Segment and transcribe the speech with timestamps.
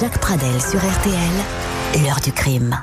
[0.00, 2.76] Jacques Pradel sur RTL, l'heure du crime.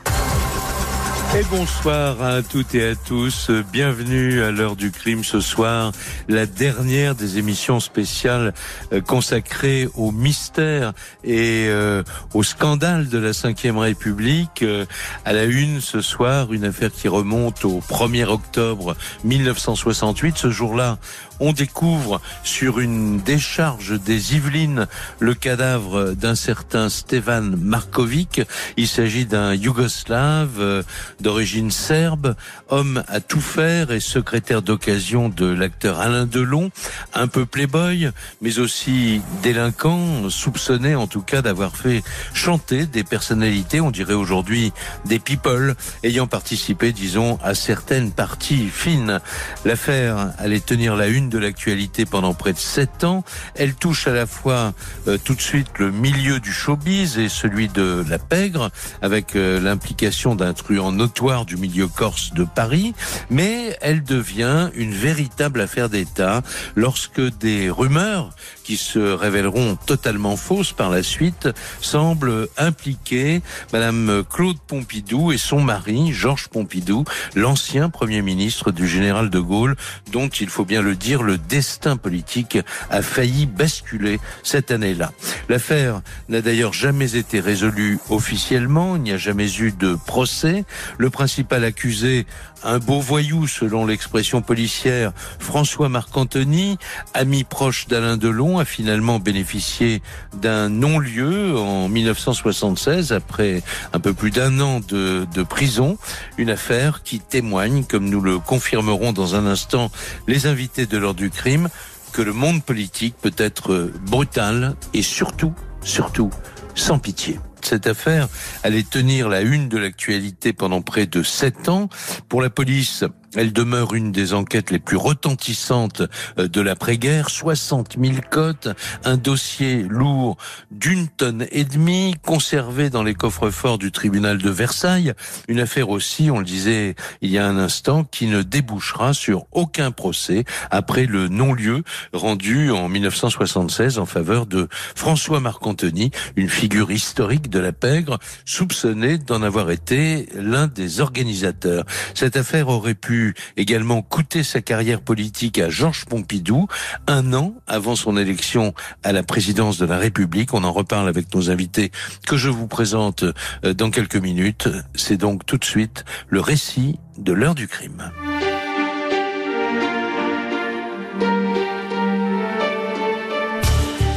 [1.34, 3.50] Et bonsoir à toutes et à tous.
[3.72, 5.94] Bienvenue à l'heure du crime ce soir,
[6.28, 8.54] la dernière des émissions spéciales
[8.92, 10.92] euh, consacrées au mystère
[11.24, 12.04] et euh,
[12.34, 14.62] au scandale de la Ve République.
[14.62, 14.86] Euh,
[15.24, 20.38] à la une ce soir, une affaire qui remonte au 1er octobre 1968.
[20.38, 20.98] Ce jour-là,
[21.42, 24.88] on découvre sur une décharge des Yvelines
[25.20, 28.42] le cadavre d'un certain Stevan Markovic.
[28.78, 30.86] Il s'agit d'un Yougoslave
[31.20, 32.36] d'origine serbe,
[32.70, 36.70] homme à tout faire et secrétaire d'occasion de l'acteur Alain Delon,
[37.14, 38.12] un peu playboy,
[38.42, 42.04] mais aussi délinquant, soupçonné en tout cas d'avoir fait
[42.34, 44.72] chanter des personnalités, on dirait aujourd'hui
[45.06, 49.20] des people, ayant participé, disons, à certaines parties fines.
[49.66, 53.24] L'affaire allait tenir la une de l'actualité pendant près de sept ans.
[53.56, 54.74] Elle touche à la fois
[55.08, 58.70] euh, tout de suite le milieu du showbiz et celui de la pègre,
[59.02, 62.94] avec euh, l'implication d'un truand notoire du milieu corse de Paris,
[63.30, 66.44] mais elle devient une véritable affaire d'État
[66.76, 71.50] lorsque des rumeurs qui se révéleront totalement fausses par la suite
[71.82, 73.42] semblent impliquer
[73.74, 77.04] Madame Claude Pompidou et son mari Georges Pompidou,
[77.36, 79.76] l'ancien Premier ministre du général de Gaulle,
[80.12, 82.58] dont il faut bien le dire, le destin politique
[82.90, 85.12] a failli basculer cette année-là.
[85.52, 90.64] L'affaire n'a d'ailleurs jamais été résolue officiellement, il n'y a jamais eu de procès.
[90.98, 92.26] Le principal accusé,
[92.64, 96.78] un beau voyou selon l'expression policière, François Marc-Antony,
[97.14, 100.02] ami proche d'Alain Delon, a finalement bénéficié
[100.34, 105.98] d'un non-lieu en 1976 après un peu plus d'un an de, de prison.
[106.38, 109.92] Une affaire qui témoigne, comme nous le confirmerons dans un instant,
[110.28, 111.68] les invités de l'ordre du crime,
[112.12, 116.30] que le monde politique peut être brutal et surtout, surtout,
[116.76, 118.28] sans pitié cette affaire
[118.64, 121.90] allait tenir la une de l'actualité pendant près de sept ans.
[122.28, 123.04] Pour la police,
[123.36, 126.04] elle demeure une des enquêtes les plus retentissantes
[126.38, 127.30] euh, de l'après-guerre.
[127.30, 128.70] 60 000 cotes,
[129.06, 130.38] un dossier lourd
[130.70, 135.14] d'une tonne et demie, conservé dans les coffres-forts du tribunal de Versailles.
[135.48, 139.46] Une affaire aussi, on le disait il y a un instant, qui ne débouchera sur
[139.52, 141.84] aucun procès après le non-lieu
[142.14, 149.18] rendu en 1976 en faveur de François Marc-Antony, une figure historique de la pègre, soupçonné
[149.18, 151.86] d'en avoir été l'un des organisateurs.
[152.14, 153.21] Cette affaire aurait pu
[153.58, 156.68] également coûter sa carrière politique à Georges Pompidou,
[157.08, 158.74] un an avant son élection
[159.04, 160.54] à la présidence de la République.
[160.54, 161.92] On en reparle avec nos invités
[162.26, 164.70] que je vous présente euh, dans quelques minutes.
[164.96, 168.12] C'est donc tout de suite le récit de l'heure du crime.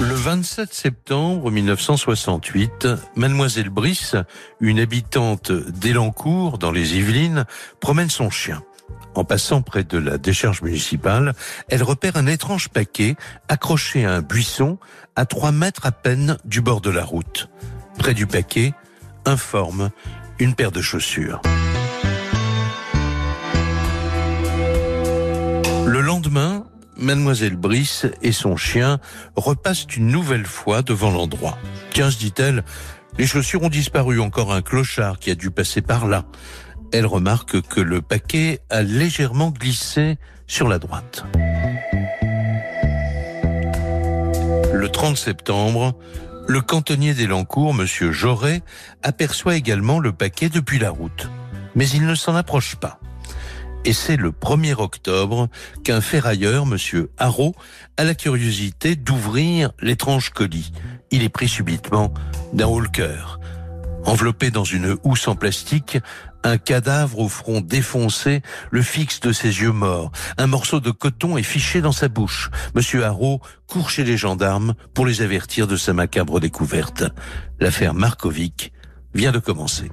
[0.01, 4.17] Le 27 septembre 1968, Mademoiselle Brice,
[4.61, 7.45] une habitante d'Elancourt dans les Yvelines,
[7.81, 8.63] promène son chien.
[9.15, 11.34] En passant près de la décharge municipale,
[11.69, 13.15] elle repère un étrange paquet
[13.49, 14.78] accroché à un buisson
[15.15, 17.49] à trois mètres à peine du bord de la route.
[17.99, 18.73] Près du paquet,
[19.25, 19.91] informe
[20.41, 21.41] une paire de chaussures.
[25.87, 28.99] Le lendemain, Mademoiselle Brice et son chien
[29.37, 31.56] repassent une nouvelle fois devant l'endroit.
[31.93, 32.65] Tiens, se dit-elle,
[33.17, 36.25] les chaussures ont disparu, encore un clochard qui a dû passer par là
[36.94, 40.16] elle remarque que le paquet a légèrement glissé
[40.47, 41.25] sur la droite.
[44.72, 45.99] Le 30 septembre,
[46.47, 48.62] le cantonnier d'Elancourt, monsieur Joret,
[49.03, 51.28] aperçoit également le paquet depuis la route.
[51.75, 53.00] Mais il ne s'en approche pas.
[53.84, 55.49] Et c'est le 1er octobre
[55.82, 57.56] qu'un ferrailleur, monsieur Haro,
[57.97, 60.71] a la curiosité d'ouvrir l'étrange colis.
[61.11, 62.15] Il est pris subitement
[62.53, 63.41] d'un haut le cœur.
[64.05, 65.99] Enveloppé dans une housse en plastique,
[66.44, 70.12] un cadavre au front défoncé le fixe de ses yeux morts.
[70.38, 72.50] Un morceau de coton est fiché dans sa bouche.
[72.75, 77.05] Monsieur Haro court chez les gendarmes pour les avertir de sa macabre découverte.
[77.59, 78.73] L'affaire Markovic
[79.14, 79.91] vient de commencer.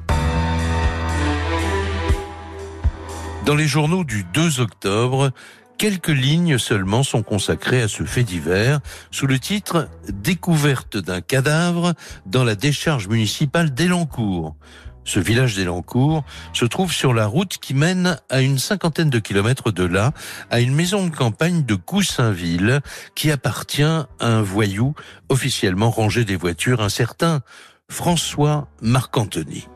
[3.45, 5.31] Dans les journaux du 2 octobre,
[5.77, 11.94] quelques lignes seulement sont consacrées à ce fait divers sous le titre Découverte d'un cadavre
[12.27, 14.56] dans la décharge municipale d'Elancourt.
[15.03, 19.71] Ce village d'Elancourt se trouve sur la route qui mène à une cinquantaine de kilomètres
[19.71, 20.12] de là,
[20.50, 22.81] à une maison de campagne de Goussainville
[23.15, 24.94] qui appartient à un voyou
[25.30, 27.42] officiellement rangé des voitures, un certain
[27.89, 29.68] François Marc-Antony.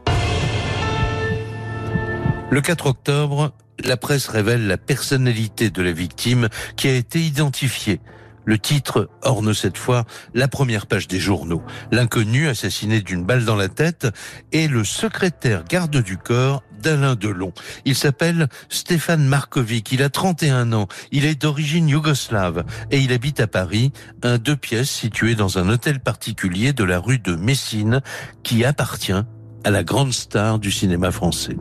[2.52, 3.52] Le 4 octobre,
[3.84, 6.48] la presse révèle la personnalité de la victime
[6.78, 8.00] qui a été identifiée.
[8.46, 11.64] Le titre orne cette fois la première page des journaux.
[11.92, 14.08] L'inconnu assassiné d'une balle dans la tête
[14.52, 17.54] est le secrétaire garde du corps d'Alain Delon.
[17.86, 23.40] Il s'appelle Stéphane Markovic, il a 31 ans, il est d'origine yougoslave et il habite
[23.40, 28.02] à Paris, un deux pièces situé dans un hôtel particulier de la rue de Messine
[28.44, 29.24] qui appartient
[29.64, 31.58] à la grande star du cinéma français.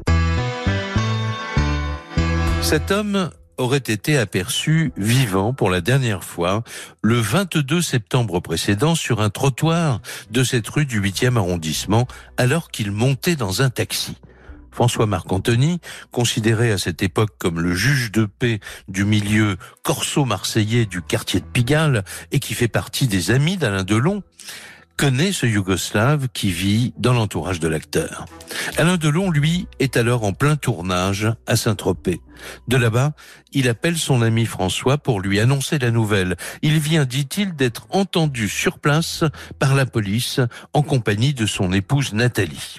[2.61, 6.63] Cet homme aurait été aperçu vivant pour la dernière fois
[7.03, 12.07] le 22 septembre précédent sur un trottoir de cette rue du 8e arrondissement
[12.37, 14.17] alors qu'il montait dans un taxi.
[14.75, 15.81] François Marc Antony,
[16.11, 18.59] considéré à cette époque comme le juge de paix
[18.89, 24.25] du milieu corso-marseillais du quartier de Pigalle et qui fait partie des amis d'Alain Delon,
[24.97, 28.27] connaît ce Yougoslave qui vit dans l'entourage de l'acteur.
[28.77, 32.21] Alain Delon, lui, est alors en plein tournage à Saint-Tropez.
[32.69, 33.13] De là-bas,
[33.53, 36.37] il appelle son ami François pour lui annoncer la nouvelle.
[36.63, 39.25] Il vient, dit-il, d'être entendu sur place
[39.59, 40.41] par la police
[40.73, 42.77] en compagnie de son épouse Nathalie.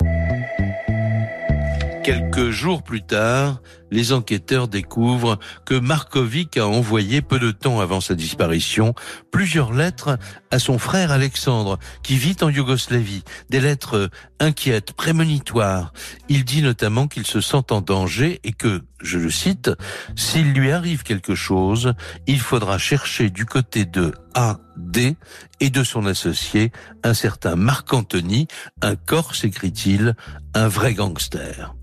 [2.04, 8.02] Quelques jours plus tard, les enquêteurs découvrent que Markovic a envoyé peu de temps avant
[8.02, 8.94] sa disparition
[9.32, 10.18] plusieurs lettres
[10.52, 13.24] à son frère Alexandre, qui vit en Yougoslavie.
[13.50, 14.10] Des lettres
[14.40, 15.94] inquiètes, prémonitoires.
[16.30, 19.72] Il dit notamment qu'il se sent en danger et que, je le cite,
[20.16, 21.94] s'il lui arrive quelque chose,
[22.28, 25.16] il faudra chercher du côté de A.D.
[25.60, 26.72] et de son associé,
[27.04, 28.48] un certain Marc Anthony,
[28.82, 30.16] un corse, écrit-il,
[30.54, 31.76] un vrai gangster.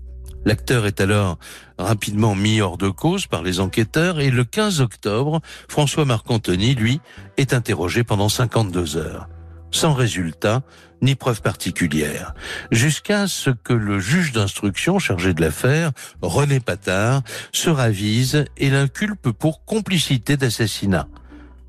[0.45, 1.37] L'acteur est alors
[1.77, 6.99] rapidement mis hors de cause par les enquêteurs et le 15 octobre, François Marc-Antony, lui,
[7.37, 9.29] est interrogé pendant 52 heures.
[9.71, 10.61] Sans résultat,
[11.01, 12.33] ni preuve particulière.
[12.71, 15.91] Jusqu'à ce que le juge d'instruction chargé de l'affaire,
[16.21, 21.07] René Patard, se ravise et l'inculpe pour complicité d'assassinat.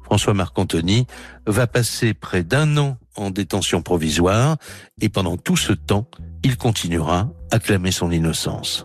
[0.05, 1.06] François Marc-Antony
[1.47, 4.56] va passer près d'un an en détention provisoire
[5.00, 6.06] et pendant tout ce temps,
[6.43, 8.84] il continuera à clamer son innocence.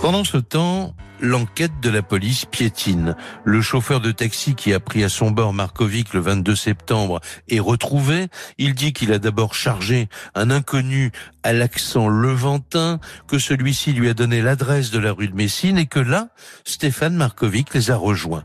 [0.00, 3.16] Pendant ce temps, l'enquête de la police piétine.
[3.44, 7.60] Le chauffeur de taxi qui a pris à son bord Markovic le 22 septembre est
[7.60, 8.28] retrouvé.
[8.58, 11.12] Il dit qu'il a d'abord chargé un inconnu
[11.42, 15.86] à l'accent levantin, que celui-ci lui a donné l'adresse de la rue de Messine et
[15.86, 16.28] que là,
[16.64, 18.44] Stéphane Markovic les a rejoints.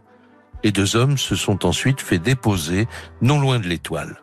[0.64, 2.88] Les deux hommes se sont ensuite fait déposer
[3.22, 4.22] non loin de l'étoile.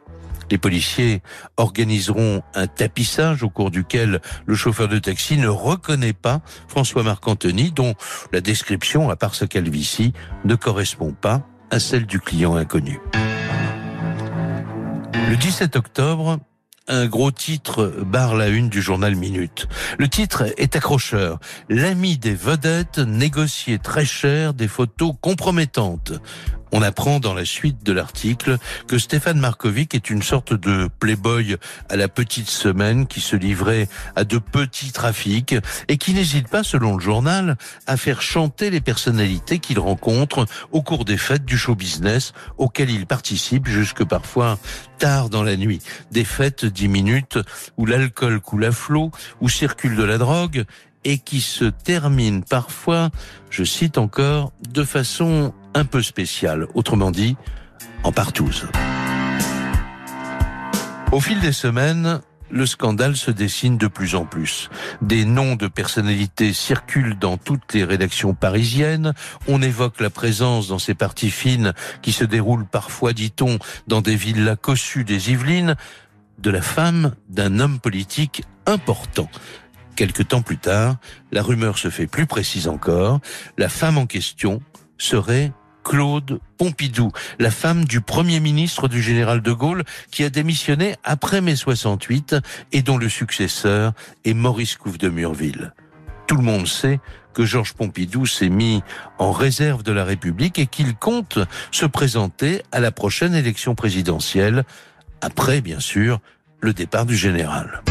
[0.50, 1.22] Les policiers
[1.56, 7.70] organiseront un tapissage au cours duquel le chauffeur de taxi ne reconnaît pas François Marc-Antony,
[7.70, 7.94] dont
[8.32, 10.14] la description, à part sa calvitie,
[10.44, 12.98] ne correspond pas à celle du client inconnu.
[15.12, 16.38] Le 17 octobre,
[16.88, 19.68] un gros titre barre la une du journal Minute.
[19.98, 21.38] Le titre est accrocheur.
[21.68, 26.12] L'ami des vedettes négociait très cher des photos compromettantes.
[26.72, 31.56] On apprend dans la suite de l'article que Stéphane Markovic est une sorte de playboy
[31.88, 35.54] à la petite semaine qui se livrait à de petits trafics
[35.88, 37.56] et qui n'hésite pas, selon le journal,
[37.86, 42.90] à faire chanter les personnalités qu'il rencontre au cours des fêtes du show business auxquelles
[42.90, 44.58] il participe jusque parfois
[44.98, 45.80] tard dans la nuit.
[46.10, 47.38] Des fêtes dix minutes
[47.76, 49.10] où l'alcool coule à flot,
[49.40, 50.64] où circule de la drogue
[51.04, 53.10] et qui se terminent parfois,
[53.50, 57.36] je cite encore, de façon un peu spécial, autrement dit,
[58.02, 58.66] en partouze.
[61.12, 62.20] Au fil des semaines,
[62.50, 64.70] le scandale se dessine de plus en plus.
[65.02, 69.12] Des noms de personnalités circulent dans toutes les rédactions parisiennes.
[69.46, 71.72] On évoque la présence dans ces parties fines
[72.02, 75.76] qui se déroulent parfois, dit-on, dans des villas cossues des Yvelines,
[76.38, 79.28] de la femme d'un homme politique important.
[79.96, 80.96] Quelque temps plus tard,
[81.32, 83.20] la rumeur se fait plus précise encore.
[83.56, 84.60] La femme en question
[84.98, 85.52] serait
[85.84, 91.40] Claude Pompidou, la femme du premier ministre du général de Gaulle qui a démissionné après
[91.40, 92.36] mai 68
[92.72, 93.92] et dont le successeur
[94.24, 95.72] est Maurice Couve de Murville.
[96.26, 97.00] Tout le monde sait
[97.32, 98.82] que Georges Pompidou s'est mis
[99.18, 101.38] en réserve de la République et qu'il compte
[101.70, 104.64] se présenter à la prochaine élection présidentielle,
[105.22, 106.20] après bien sûr
[106.60, 107.82] le départ du général.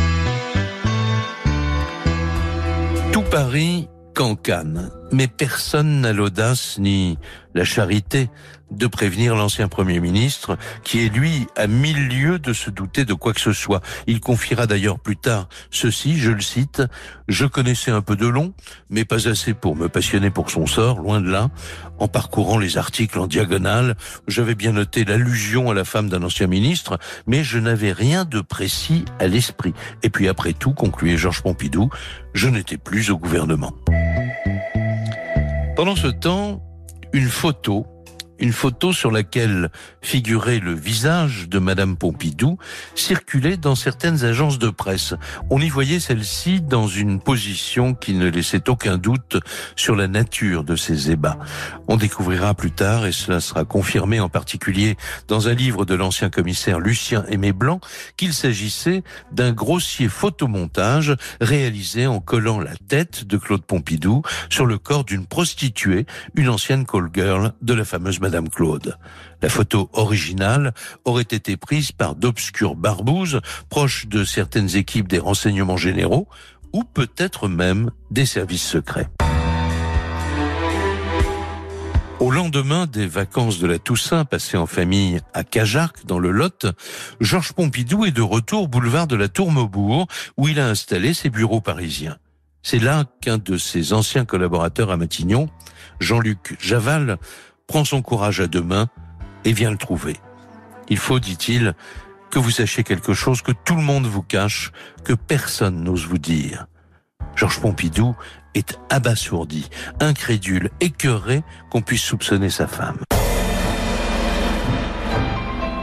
[3.11, 7.17] Tout Paris cancane, mais personne n'a l'audace ni
[7.53, 8.29] la charité
[8.71, 13.13] de prévenir l'ancien Premier ministre, qui est lui à mille lieues de se douter de
[13.13, 13.81] quoi que ce soit.
[14.07, 16.83] Il confiera d'ailleurs plus tard ceci, je le cite,
[17.27, 18.53] Je connaissais un peu de long,
[18.89, 21.49] mais pas assez pour me passionner pour son sort, loin de là.
[21.99, 23.95] En parcourant les articles en diagonale,
[24.27, 28.41] j'avais bien noté l'allusion à la femme d'un ancien ministre, mais je n'avais rien de
[28.41, 29.73] précis à l'esprit.
[30.03, 31.89] Et puis après tout, concluait Georges Pompidou,
[32.33, 33.73] je n'étais plus au gouvernement.
[35.77, 36.63] Pendant ce temps,
[37.13, 37.85] une photo
[38.39, 39.69] une photo sur laquelle
[40.01, 42.57] figurait le visage de Madame Pompidou
[42.95, 45.13] circulait dans certaines agences de presse.
[45.49, 49.37] On y voyait celle-ci dans une position qui ne laissait aucun doute
[49.75, 51.37] sur la nature de ses ébats.
[51.87, 56.29] On découvrira plus tard, et cela sera confirmé en particulier dans un livre de l'ancien
[56.29, 57.79] commissaire Lucien Aimé Blanc,
[58.17, 64.77] qu'il s'agissait d'un grossier photomontage réalisé en collant la tête de Claude Pompidou sur le
[64.77, 68.97] corps d'une prostituée, une ancienne call girl de la fameuse Madame Claude.
[69.41, 70.73] La photo originale
[71.05, 76.27] aurait été prise par d'obscures barbouzes proches de certaines équipes des renseignements généraux
[76.73, 79.07] ou peut-être même des services secrets.
[82.19, 86.65] Au lendemain des vacances de la Toussaint passées en famille à Cajarc, dans le Lot,
[87.21, 90.05] Georges Pompidou est de retour boulevard de la Tour Maubourg,
[90.35, 92.17] où il a installé ses bureaux parisiens.
[92.61, 95.47] C'est là qu'un de ses anciens collaborateurs à Matignon,
[96.01, 97.17] Jean-Luc Javal,
[97.67, 98.87] prend son courage à deux mains
[99.45, 100.17] et vient le trouver.
[100.89, 101.75] Il faut, dit-il,
[102.31, 104.71] que vous sachiez quelque chose que tout le monde vous cache,
[105.03, 106.67] que personne n'ose vous dire.
[107.35, 108.15] Georges Pompidou
[108.55, 109.69] est abasourdi,
[109.99, 112.99] incrédule, écœuré qu'on puisse soupçonner sa femme.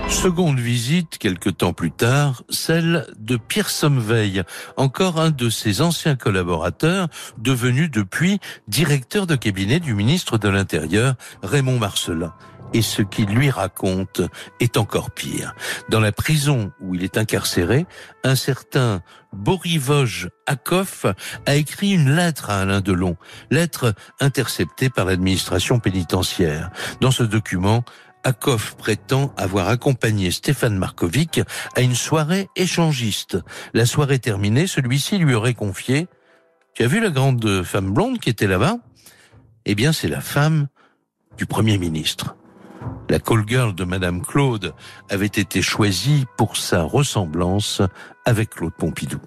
[0.08, 4.42] Seconde visite, quelque temps plus tard, celle de Pierre Sommeveil,
[4.76, 7.08] encore un de ses anciens collaborateurs,
[7.38, 12.32] devenu depuis directeur de cabinet du ministre de l'Intérieur, Raymond Marcelin
[12.74, 14.20] et ce qu'il lui raconte
[14.60, 15.54] est encore pire.
[15.88, 17.86] Dans la prison où il est incarcéré,
[18.24, 19.00] un certain
[19.32, 21.14] Borivoge Akov
[21.46, 23.16] a écrit une lettre à Alain Delon,
[23.50, 26.70] lettre interceptée par l'administration pénitentiaire.
[27.00, 27.84] Dans ce document,
[28.24, 31.40] Akov prétend avoir accompagné Stéphane Markovic
[31.76, 33.38] à une soirée échangiste.
[33.74, 36.08] La soirée terminée, celui-ci lui aurait confié
[36.74, 38.78] Tu as vu la grande femme blonde qui était là-bas?
[39.66, 40.68] Eh bien, c'est la femme
[41.36, 42.36] du Premier ministre.
[43.10, 44.74] La call girl de Madame Claude
[45.10, 47.82] avait été choisie pour sa ressemblance
[48.24, 49.20] avec Claude Pompidou.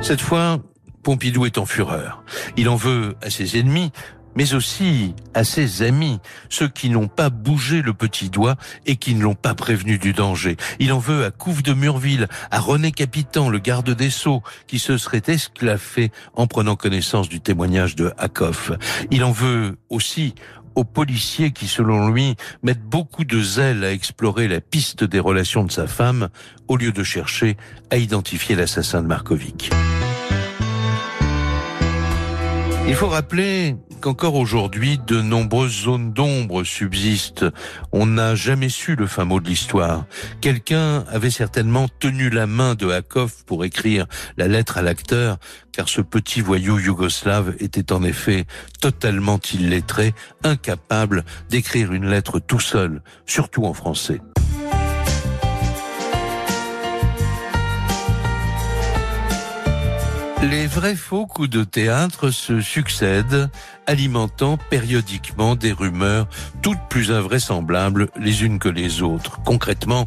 [0.00, 0.58] Cette fois,
[1.02, 2.22] Pompidou est en fureur.
[2.56, 3.92] Il en veut à ses ennemis,
[4.38, 8.54] mais aussi à ses amis, ceux qui n'ont pas bougé le petit doigt
[8.86, 10.56] et qui ne l'ont pas prévenu du danger.
[10.78, 14.78] Il en veut à Couve de Murville, à René Capitan, le garde des Sceaux, qui
[14.78, 18.70] se serait esclaffé en prenant connaissance du témoignage de Hakoff.
[19.10, 20.36] Il en veut aussi
[20.76, 25.64] aux policiers qui, selon lui, mettent beaucoup de zèle à explorer la piste des relations
[25.64, 26.28] de sa femme,
[26.68, 27.56] au lieu de chercher
[27.90, 29.72] à identifier l'assassin de Markovic.
[32.88, 37.44] Il faut rappeler qu'encore aujourd'hui, de nombreuses zones d'ombre subsistent.
[37.92, 40.06] On n'a jamais su le fin mot de l'histoire.
[40.40, 44.06] Quelqu'un avait certainement tenu la main de Hakov pour écrire
[44.38, 45.36] la lettre à l'acteur,
[45.70, 48.46] car ce petit voyou yougoslave était en effet
[48.80, 54.22] totalement illettré, incapable d'écrire une lettre tout seul, surtout en français.
[60.42, 63.50] Les vrais faux coups de théâtre se succèdent,
[63.88, 66.28] alimentant périodiquement des rumeurs
[66.62, 69.40] toutes plus invraisemblables les unes que les autres.
[69.44, 70.06] Concrètement,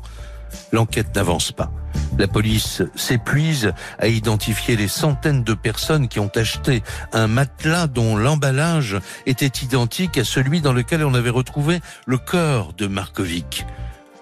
[0.71, 1.69] l'enquête n'avance pas.
[2.17, 8.15] La police s'épuise à identifier les centaines de personnes qui ont acheté un matelas dont
[8.15, 13.65] l'emballage était identique à celui dans lequel on avait retrouvé le corps de Markovic.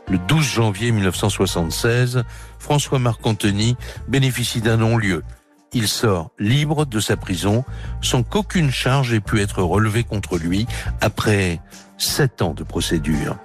[0.09, 2.23] Le 12 janvier 1976,
[2.57, 5.23] François Marc-Antony bénéficie d'un non-lieu
[5.73, 7.63] il sort libre de sa prison
[8.01, 10.67] sans qu'aucune charge ait pu être relevée contre lui
[11.01, 11.59] après
[11.97, 13.38] sept ans de procédure.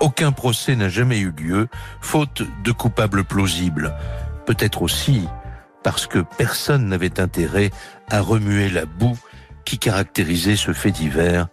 [0.00, 1.68] Aucun procès n'a jamais eu lieu,
[2.00, 3.94] faute de coupables plausibles.
[4.46, 5.28] Peut-être aussi
[5.82, 7.70] parce que personne n'avait intérêt
[8.10, 9.18] à remuer la boue
[9.64, 11.48] qui caractérisait ce fait divers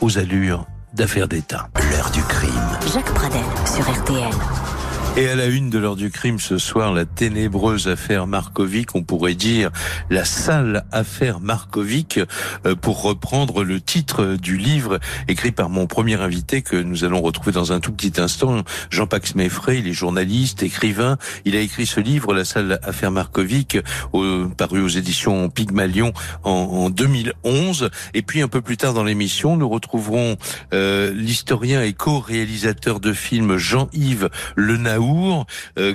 [0.00, 1.68] aux allures d'affaires d'État.
[1.90, 2.78] L'heure du crime.
[2.92, 4.77] Jacques Pradel sur RTL.
[5.18, 9.02] Et à la une de l'heure du crime ce soir, la ténébreuse affaire Markovic, on
[9.02, 9.72] pourrait dire
[10.10, 12.20] la sale affaire Markovic,
[12.64, 17.20] euh, pour reprendre le titre du livre écrit par mon premier invité que nous allons
[17.20, 21.18] retrouver dans un tout petit instant, Jean-Pax Meffray, il est journaliste, écrivain.
[21.44, 23.76] Il a écrit ce livre, La sale affaire Markovic,
[24.56, 26.12] paru aux éditions Pygmalion
[26.44, 27.90] en, en, 2011.
[28.14, 30.36] Et puis un peu plus tard dans l'émission, nous retrouverons
[30.72, 35.46] euh, l'historien et co-réalisateur de films Jean-Yves Lenaou lourd,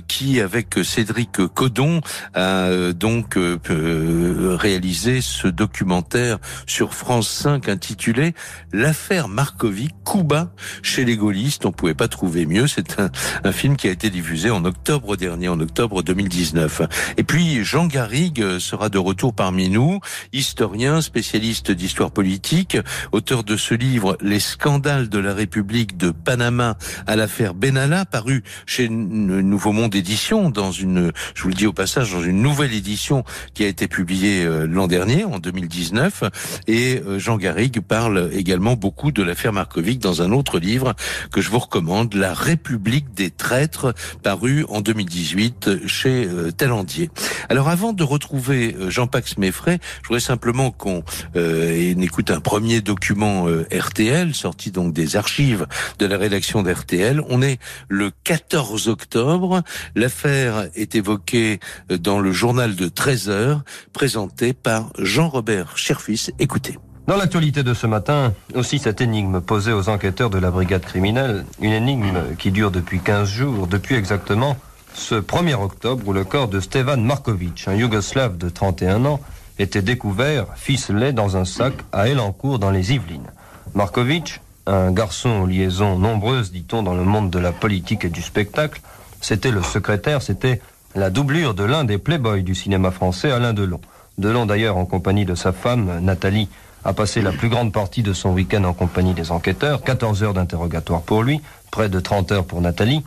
[0.07, 2.01] qui avec Cédric Codon
[2.33, 8.33] a donc réalisé ce documentaire sur France 5 intitulé
[8.71, 10.51] L'affaire Markovic, Cuba
[10.81, 11.65] chez les gaullistes.
[11.65, 12.67] On pouvait pas trouver mieux.
[12.67, 13.09] C'est un,
[13.43, 16.81] un, film qui a été diffusé en octobre dernier, en octobre 2019.
[17.17, 19.99] Et puis Jean Garrigue sera de retour parmi nous,
[20.31, 22.77] historien, spécialiste d'histoire politique,
[23.11, 26.77] auteur de ce livre Les scandales de la République de Panama
[27.07, 31.73] à l'affaire Benalla, paru chez Nouveau Monde Édition dans une, je vous le dis au
[31.73, 36.23] passage, dans une nouvelle édition qui a été publiée euh, l'an dernier, en 2019.
[36.67, 40.93] Et euh, Jean Garrigue parle également beaucoup de l'affaire Markovic dans un autre livre
[41.31, 47.09] que je vous recommande, La République des traîtres, paru en 2018 chez euh, Talendier.
[47.49, 51.03] Alors avant de retrouver Jean-Pax Meffray, je voudrais simplement qu'on
[51.35, 55.67] euh, écoute un premier document euh, RTL, sorti donc des archives
[55.99, 57.21] de la rédaction d'RTL.
[57.29, 59.61] On est le 14 octobre.
[59.95, 61.59] L'affaire est évoquée
[61.89, 66.29] dans le journal de 13 heures, présenté par Jean-Robert Cherfis.
[66.39, 66.77] Écoutez.
[67.05, 71.45] Dans l'actualité de ce matin, aussi cette énigme posée aux enquêteurs de la brigade criminelle,
[71.59, 74.55] une énigme qui dure depuis 15 jours, depuis exactement
[74.93, 79.19] ce 1er octobre où le corps de Stevan Markovic, un Yougoslave de 31 ans,
[79.59, 83.31] était découvert ficelé dans un sac à Elancourt dans les Yvelines.
[83.73, 88.21] Markovic, un garçon aux liaisons nombreuses, dit-on, dans le monde de la politique et du
[88.21, 88.81] spectacle,
[89.21, 90.61] c'était le secrétaire, c'était
[90.95, 93.81] la doublure de l'un des playboys du cinéma français, Alain Delon.
[94.17, 96.49] Delon, d'ailleurs, en compagnie de sa femme, Nathalie,
[96.85, 100.33] a passé la plus grande partie de son week-end en compagnie des enquêteurs, 14 heures
[100.33, 101.41] d'interrogatoire pour lui,
[101.71, 103.03] près de 30 heures pour Nathalie.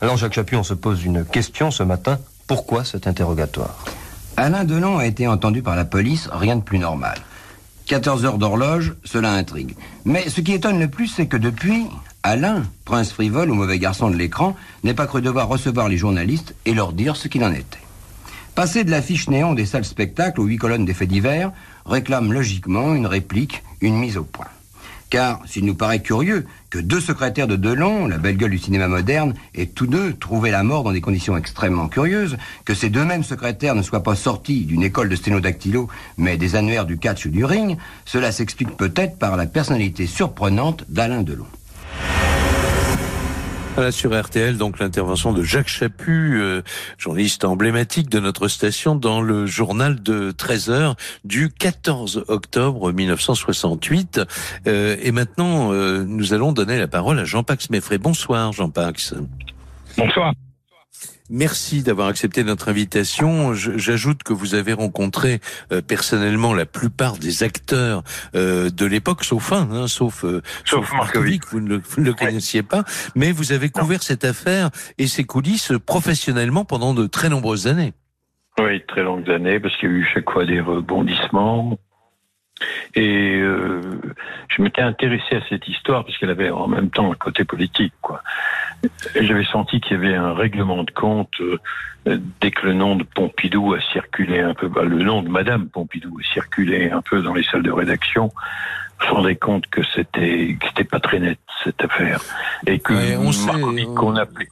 [0.00, 2.18] Alors Jacques Chapuis, on se pose une question ce matin.
[2.46, 3.84] Pourquoi cet interrogatoire?
[4.36, 7.18] Alain Delon a été entendu par la police, rien de plus normal.
[7.86, 9.76] 14 heures d'horloge, cela intrigue.
[10.04, 11.86] Mais ce qui étonne le plus, c'est que depuis,
[12.22, 16.54] Alain, prince frivole ou mauvais garçon de l'écran, n'est pas cru devoir recevoir les journalistes
[16.66, 17.78] et leur dire ce qu'il en était.
[18.56, 21.52] Passer de l'affiche néon des salles spectacles aux huit colonnes des faits divers
[21.84, 24.46] réclame logiquement une réplique, une mise au point.
[25.10, 28.88] Car s'il nous paraît curieux que deux secrétaires de Delon, la belle gueule du cinéma
[28.88, 33.04] moderne, aient tous deux trouvé la mort dans des conditions extrêmement curieuses, que ces deux
[33.04, 37.26] mêmes secrétaires ne soient pas sortis d'une école de sténodactylo, mais des annuaires du catch
[37.26, 41.46] ou du ring, cela s'explique peut-être par la personnalité surprenante d'Alain Delon.
[43.76, 46.62] Voilà sur RTL, donc l'intervention de Jacques Chaput, euh,
[46.96, 54.22] journaliste emblématique de notre station dans le journal de 13 heures du 14 octobre 1968.
[54.66, 57.98] Euh, et maintenant, euh, nous allons donner la parole à Jean-Pax Meffray.
[57.98, 59.12] Bonsoir Jean-Pax.
[59.98, 60.32] Bonsoir.
[61.28, 63.52] Merci d'avoir accepté notre invitation.
[63.52, 65.40] J'ajoute que vous avez rencontré
[65.72, 68.04] euh, personnellement la plupart des acteurs
[68.36, 71.44] euh, de l'époque, sauf un, hein, sauf, euh, sauf, Markovic.
[71.48, 72.84] Vous ne, vous ne le connaissiez pas,
[73.16, 77.92] mais vous avez couvert cette affaire et ses coulisses professionnellement pendant de très nombreuses années.
[78.60, 81.78] Oui, très longues années, parce qu'il y a eu chaque fois des rebondissements.
[82.94, 83.80] Et euh,
[84.48, 87.92] je m'étais intéressé à cette histoire parce qu'elle avait en même temps un côté politique,
[88.00, 88.22] quoi.
[89.14, 91.58] J'avais senti qu'il y avait un règlement de compte euh,
[92.40, 95.68] dès que le nom de Pompidou a circulé un peu, bah, le nom de Madame
[95.68, 98.32] Pompidou a circulé un peu dans les salles de rédaction.
[99.02, 102.20] Je me rendais compte que c'était que c'était pas très net cette affaire
[102.66, 104.48] et que Ouais, on sait, Markovic, on- qu'on appelait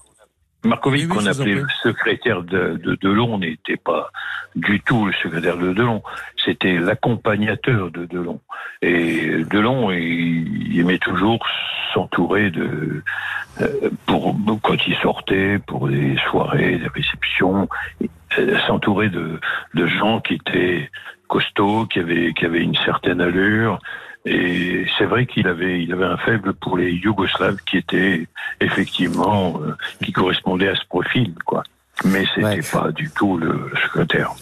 [0.65, 4.11] Markovic Oui, qu'on appelait le secrétaire de, de Delon n'était pas
[4.57, 6.03] du tout le secrétaire de Delon,
[6.45, 8.41] c'était l'accompagnateur de Delon.
[8.83, 11.45] Et Delon, il, aimait toujours
[11.93, 13.03] s'entourer de,
[13.61, 17.69] euh, pour quand il sortait, pour des soirées, des réceptions,
[18.39, 19.41] euh, s'entourer de,
[19.75, 20.91] de gens qui étaient
[21.29, 23.79] costauds, qui avaient, qui avaient une certaine allure.
[24.27, 28.27] Et c'est vrai qu'il avait, il avait un faible pour les Yougoslaves qui étaient
[28.61, 31.63] effectivement, euh, qui correspondaient à ce profil, quoi.
[32.05, 32.61] Mais c'était Ouais.
[32.73, 34.33] pas du tout le, le secrétaire.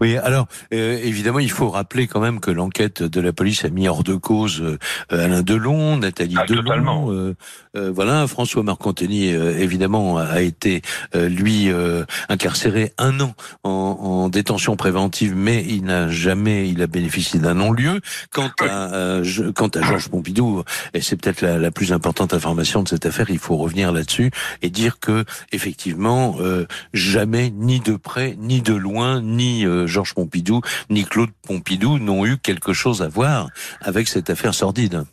[0.00, 3.68] Oui, alors euh, évidemment, il faut rappeler quand même que l'enquête de la police a
[3.70, 4.78] mis hors de cause euh,
[5.10, 7.10] Alain Delon, Nathalie Ah, Delon, totalement.
[7.12, 7.36] euh,
[7.76, 10.82] euh, voilà, François Marcantoni euh, évidemment a été
[11.14, 16.82] euh, lui euh, incarcéré un an en, en détention préventive, mais il n'a jamais, il
[16.82, 18.00] a bénéficié d'un non-lieu.
[18.32, 20.62] Quant à euh, quant à Georges Pompidou,
[20.94, 24.30] et c'est peut-être la, la plus importante information de cette affaire, il faut revenir là-dessus
[24.62, 30.14] et dire que effectivement euh, jamais ni de près ni de loin ni euh, Georges
[30.14, 33.48] Pompidou ni Claude Pompidou n'ont eu quelque chose à voir
[33.80, 35.04] avec cette affaire sordide.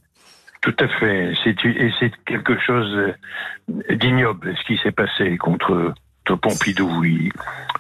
[0.62, 1.34] Tout à fait.
[1.44, 5.94] C'est quelque chose euh, d'ignoble ce qui s'est passé contre,
[6.26, 7.04] contre Pompidou.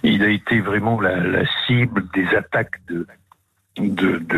[0.03, 3.05] Il, a été vraiment la, cible des attaques de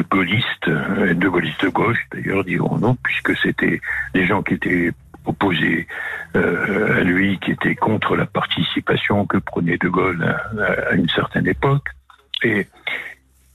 [0.10, 3.82] gaullistes, euh, de gaullistes de gauche d'ailleurs, dirons-nous, puisque c'était
[4.14, 4.92] des gens qui étaient
[5.26, 5.88] opposé
[6.34, 11.88] à lui, qui était contre la participation que prenait De Gaulle à, une certaine époque.
[12.44, 12.68] Et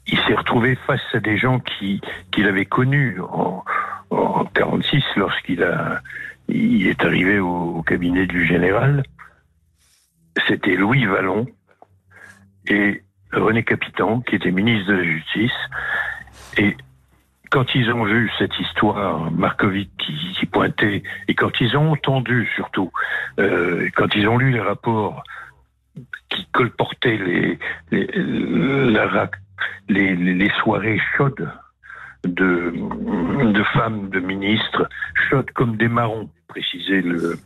[0.07, 3.65] il s'est retrouvé face à des gens qui qu'il avait connus en,
[4.11, 6.01] en 46 lorsqu'il a
[6.49, 9.03] il est arrivé au, cabinet du général.
[10.47, 11.47] C'était Louis Vallon
[12.69, 15.53] et René Capitan qui était ministre de la Justice
[16.59, 16.77] et
[17.51, 22.91] quand ils ont vu cette histoire, Markovic qui, pointait, et quand ils ont entendu surtout,
[23.39, 25.23] euh, quand ils ont lu les rapports
[26.29, 27.59] qui colportaient les,
[29.89, 31.51] les, soirées chaudes
[32.25, 32.73] de,
[33.53, 34.89] de femmes, de ministres,
[35.29, 37.39] chaudes comme des marrons, précisait le,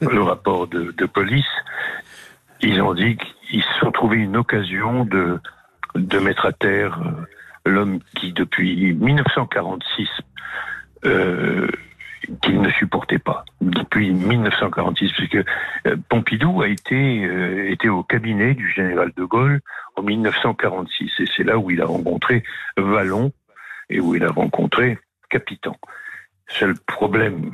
[0.00, 1.46] le rapport de, police,
[2.60, 5.38] ils ont dit qu'ils se sont trouvés une occasion de,
[5.94, 10.08] de mettre à terre euh, l'homme qui, depuis 1946,
[11.04, 11.68] euh,
[12.42, 15.36] qu'il ne supportait pas depuis 1946, puisque
[15.86, 19.60] euh, Pompidou a été, euh, été au cabinet du général de Gaulle
[19.96, 22.42] en 1946, et c'est là où il a rencontré
[22.76, 23.32] Vallon
[23.90, 24.98] et où il a rencontré
[25.30, 25.76] Capitan.
[26.48, 27.52] Seul problème,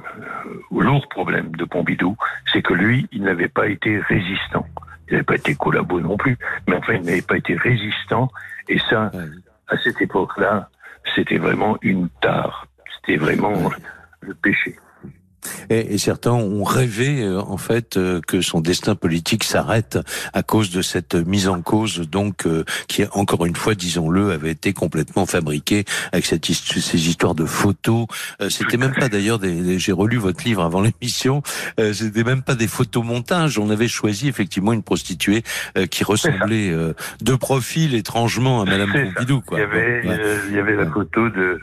[0.71, 2.17] ou euh, lourd problème de Pompidou,
[2.53, 4.67] c'est que lui, il n'avait pas été résistant.
[5.09, 8.31] Il n'avait pas été collabo non plus, mais enfin, il n'avait pas été résistant,
[8.69, 9.11] et ça,
[9.69, 10.71] à cette époque-là,
[11.15, 12.67] c'était vraiment une tare.
[12.97, 13.71] C'était vraiment
[14.25, 14.77] le péché.
[15.71, 19.99] Et, et, certains ont rêvé euh, en fait euh, que son destin politique s'arrête
[20.33, 24.51] à cause de cette mise en cause, donc euh, qui encore une fois, disons-le, avait
[24.51, 28.07] été complètement fabriquée avec cette, ces histoires de photos.
[28.49, 31.43] C'était même pas d'ailleurs des, j'ai relu votre livre avant l'émission,
[31.93, 33.59] c'était même pas des photomontages.
[33.59, 35.43] On avait choisi effectivement une prostituée
[35.91, 36.73] qui ressemblait
[37.21, 39.41] de profil étrangement à Madame Pompidou.
[39.41, 39.59] Quoi.
[39.59, 40.03] Il y avait,
[40.49, 41.61] il y avait la photo de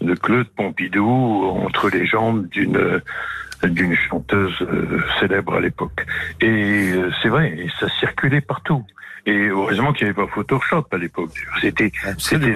[0.00, 3.00] de Claude Pompidou entre les jambes d'une
[3.64, 6.06] d'une chanteuse euh, célèbre à l'époque.
[6.40, 8.84] Et euh, c'est vrai, ça circulait partout.
[9.24, 11.32] Et heureusement qu'il n'y avait pas Photoshop à l'époque.
[11.60, 12.52] C'était c'était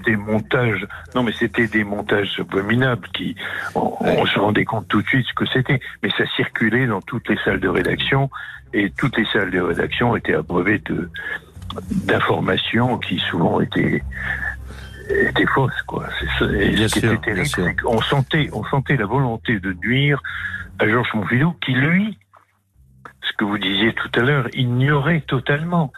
[0.00, 0.86] des, montages.
[1.14, 3.36] Non, mais c'était des montages abominables qui
[3.76, 5.78] on, se rendait compte tout de suite ce que c'était.
[6.02, 8.28] Mais ça circulait dans toutes les salles de rédaction
[8.74, 11.08] et toutes les salles de rédaction étaient abreuvées de
[11.90, 14.02] d'informations qui souvent étaient
[15.28, 16.06] était fausse, quoi.
[16.18, 20.22] C'est ce On sentait, on sentait la volonté de nuire
[20.78, 22.18] à Georges Monfilou, qui lui,
[23.22, 25.92] ce que vous disiez tout à l'heure, ignorait totalement,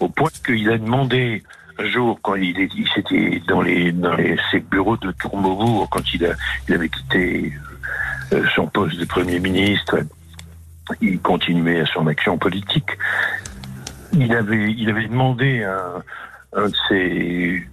[0.00, 1.42] au point qu'il a demandé
[1.78, 6.14] un jour, quand il, il s'était dans les dans les ses bureaux de Tourmaubourg, quand
[6.14, 6.34] il a
[6.68, 7.52] il avait quitté
[8.32, 9.98] euh, son poste de premier ministre,
[11.00, 12.96] il continuait à son action politique.
[14.14, 16.02] Il avait il avait demandé à
[16.54, 17.68] un de ses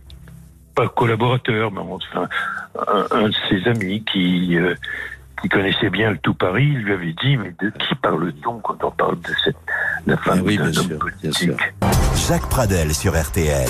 [0.75, 2.27] pas collaborateur, mais enfin
[3.11, 4.75] un, de ses amis qui euh,
[5.41, 8.91] qui connaissait bien le tout Paris, lui avait dit mais de qui parle-t-on quand on
[8.91, 9.57] parle de cette
[10.05, 11.55] la femme ah oui, Bien sûr.
[12.27, 13.69] Jacques Pradel sur RTL.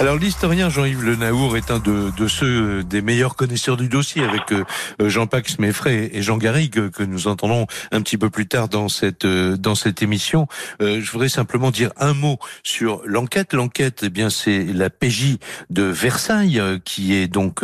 [0.00, 4.24] Alors l'historien Jean-Yves Le Naour est un de, de, ceux des meilleurs connaisseurs du dossier
[4.24, 4.64] avec euh,
[5.08, 9.24] Jean-Pax Meffray et Jean Garrigue que nous entendrons un petit peu plus tard dans cette
[9.24, 10.48] euh, dans cette émission.
[10.80, 13.52] Euh, je voudrais simplement dire un mot sur l'enquête.
[13.52, 15.36] L'enquête, eh bien c'est la PJ
[15.70, 17.62] de Versailles qui est donc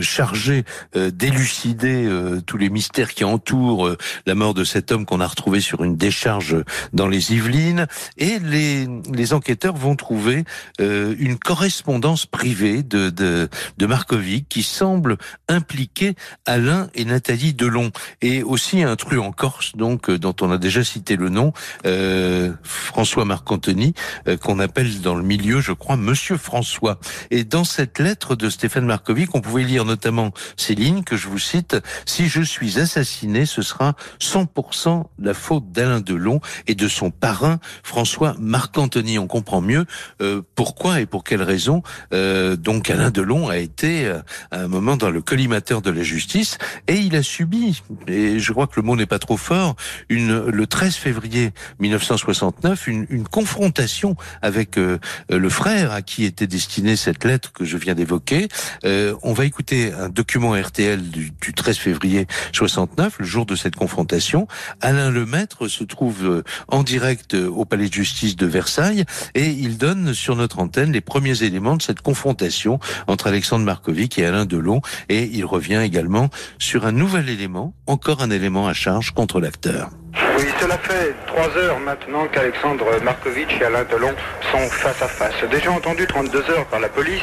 [0.00, 2.08] chargée d'élucider
[2.46, 3.90] tous les mystères qui entourent
[4.26, 6.56] la mort de cet homme qu'on a retrouvé sur une décharge
[6.92, 7.86] dans les Yvelines
[8.18, 10.44] et les les enquêteurs vont trouver
[10.78, 17.92] une correspondance privée de, de, de Markovic qui semble impliquer Alain et Nathalie Delon.
[18.22, 21.52] Et aussi un truc en Corse donc euh, dont on a déjà cité le nom
[21.86, 23.94] euh, François Marc-Anthony
[24.26, 26.98] euh, qu'on appelle dans le milieu je crois Monsieur François.
[27.30, 31.28] Et dans cette lettre de Stéphane Markovic on pouvait lire notamment ces lignes que je
[31.28, 36.88] vous cite si je suis assassiné ce sera 100% la faute d'Alain Delon et de
[36.88, 39.86] son parrain François Marc-Anthony on comprend mieux
[40.20, 44.68] euh, pourquoi et pour quelle raison euh, donc Alain Delon a été euh, à un
[44.68, 48.74] moment dans le collimateur de la justice et il a subi, et je crois que
[48.76, 49.76] le mot n'est pas trop fort,
[50.08, 56.46] une, le 13 février 1969, une, une confrontation avec euh, le frère à qui était
[56.46, 58.48] destinée cette lettre que je viens d'évoquer.
[58.84, 63.56] Euh, on va écouter un document RTL du, du 13 février 69, le jour de
[63.56, 64.46] cette confrontation.
[64.80, 69.04] Alain Lemaître se trouve en direct au palais de justice de Versailles
[69.34, 74.18] et il donne sur notre antenne les premiers éléments de cette confrontation entre Alexandre Markovic
[74.18, 74.80] et Alain Delon.
[75.08, 79.90] Et il revient également sur un nouvel élément, encore un élément à charge contre l'acteur.
[80.38, 84.12] Oui, Cela fait trois heures maintenant qu'Alexandre Markovitch et Alain Delon
[84.52, 85.34] sont face à face.
[85.50, 87.20] Déjà entendu 32 heures par la police,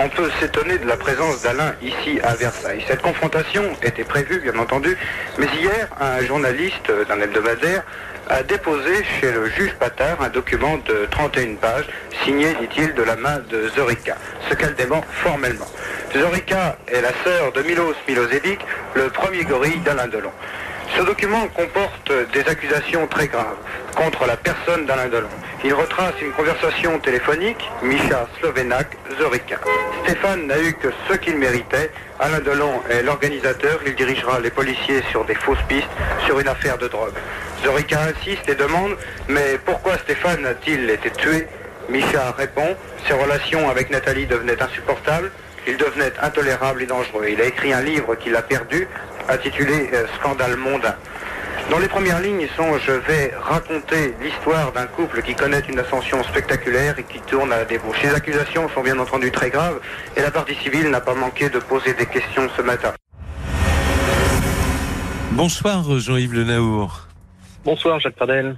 [0.00, 2.84] on peut s'étonner de la présence d'Alain ici à Versailles.
[2.86, 4.96] Cette confrontation était prévue, bien entendu,
[5.38, 7.84] mais hier, un journaliste d'un hebdomadaire
[8.28, 11.86] a déposé chez le juge Patard un document de 31 pages,
[12.24, 14.16] signé, dit-il, de la main de Zorica,
[14.48, 15.66] ce qu'elle dément formellement.
[16.16, 18.60] Zorica est la sœur de Milos Milosevic,
[18.94, 20.32] le premier gorille d'Alain Delon.
[20.96, 23.56] Ce document comporte des accusations très graves
[23.96, 25.28] contre la personne d'Alain Delon.
[25.64, 29.56] Il retrace une conversation téléphonique, Misha Slovenak, Zorica.
[30.04, 31.90] Stéphane n'a eu que ce qu'il méritait.
[32.20, 35.88] Alain Delon est l'organisateur, il dirigera les policiers sur des fausses pistes
[36.26, 37.14] sur une affaire de drogue.
[37.64, 38.96] Zorica insiste et demande,
[39.28, 41.48] mais pourquoi Stéphane a-t-il été tué?
[41.88, 45.30] Misha répond, ses relations avec Nathalie devenaient insupportables,
[45.66, 47.26] il devenait intolérable et dangereux.
[47.30, 48.86] Il a écrit un livre qu'il a perdu,
[49.28, 50.94] intitulé euh, Scandale mondain.
[51.70, 56.22] Dans les premières lignes sont Je vais raconter l'histoire d'un couple qui connaît une ascension
[56.24, 57.96] spectaculaire et qui tourne à la débauche.
[58.02, 59.80] Ces accusations sont bien entendu très graves
[60.16, 62.92] et la partie civile n'a pas manqué de poser des questions ce matin.
[65.32, 67.08] Bonsoir Jean-Yves Le Naour.
[67.64, 68.56] Bonsoir Jacques Pardel.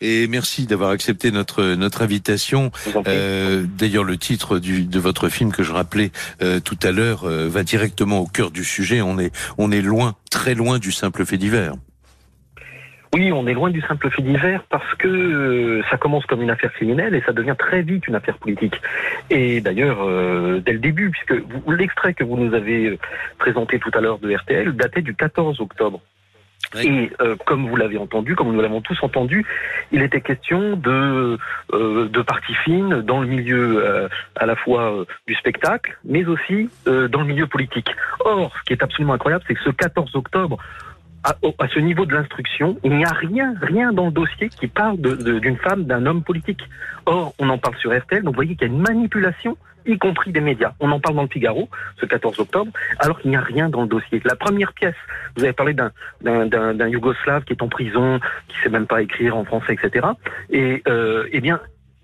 [0.00, 2.70] Et merci d'avoir accepté notre notre invitation.
[3.06, 6.10] Euh, D'ailleurs, le titre du, de votre film que je rappelais
[6.42, 9.00] euh, tout à l'heure euh, va directement au cœur du sujet.
[9.00, 11.74] On est on est loin, très loin du simple fait divers.
[13.14, 16.50] Oui, on est loin du simple fait divers parce que euh, ça commence comme une
[16.50, 18.74] affaire criminelle et ça devient très vite une affaire politique.
[19.30, 22.98] Et d'ailleurs, euh, dès le début, puisque l'extrait que vous nous avez euh,
[23.38, 26.00] présenté tout à l'heure de RTL datait du 14 octobre.
[26.82, 29.44] Et euh, comme vous l'avez entendu, comme nous l'avons tous entendu,
[29.92, 31.38] il était question de
[31.72, 36.68] euh, de parties fines dans le milieu euh, à la fois du spectacle, mais aussi
[36.86, 37.88] dans le milieu politique.
[38.20, 40.58] Or, ce qui est absolument incroyable, c'est que ce 14 octobre,
[41.24, 44.68] à, à, ce niveau de l'instruction, il n'y a rien, rien dans le dossier qui
[44.68, 46.62] parle d'une femme, d'un homme politique.
[47.06, 49.56] Or, on en parle sur RTL, donc vous voyez qu'il y a une manipulation
[49.86, 50.72] y compris des médias.
[50.80, 51.68] On en parle dans le Figaro,
[52.00, 54.20] ce 14 octobre, alors qu'il n'y a rien dans le dossier.
[54.24, 54.94] La première pièce,
[55.36, 59.44] vous avez parlé d'un Yougoslave qui est en prison, qui sait même pas écrire en
[59.44, 60.06] français, etc.
[60.50, 61.60] Et euh, eh bien,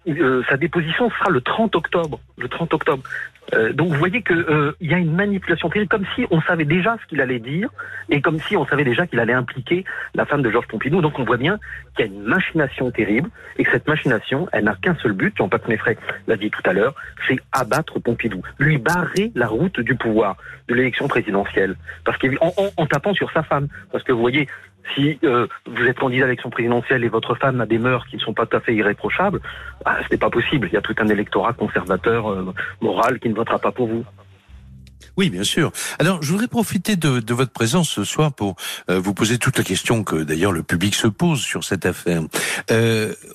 [0.09, 2.21] euh, sa déposition sera le 30 octobre.
[2.39, 3.03] Le 30 octobre.
[3.55, 6.65] Euh, donc vous voyez qu'il euh, y a une manipulation terrible, comme si on savait
[6.65, 7.69] déjà ce qu'il allait dire,
[8.09, 11.01] et comme si on savait déjà qu'il allait impliquer la femme de Georges Pompidou.
[11.01, 11.59] Donc on voit bien
[11.97, 15.37] qu'il y a une machination terrible, et que cette machination, elle n'a qu'un seul but,
[15.37, 16.95] Jean-Paul Méfray l'a dit tout à l'heure,
[17.27, 20.37] c'est abattre Pompidou, lui barrer la route du pouvoir,
[20.69, 23.69] de l'élection présidentielle, parce qu'en en, tapant sur sa femme.
[23.93, 24.49] Parce que vous voyez,
[24.95, 28.17] si euh, vous êtes candidat à l'élection présidentielle et votre femme a des mœurs qui
[28.17, 29.41] ne sont pas tout à fait irréprochables,
[29.85, 30.69] bah, ce n'est pas possible.
[30.71, 34.05] Il y a tout un électorat conservateur, euh, moral, qui ne votera pas pour vous.
[35.17, 35.73] Oui, bien sûr.
[35.99, 38.57] Alors, je voudrais profiter de, de votre présence ce soir pour
[38.89, 42.23] euh, vous poser toute la question que d'ailleurs le public se pose sur cette affaire.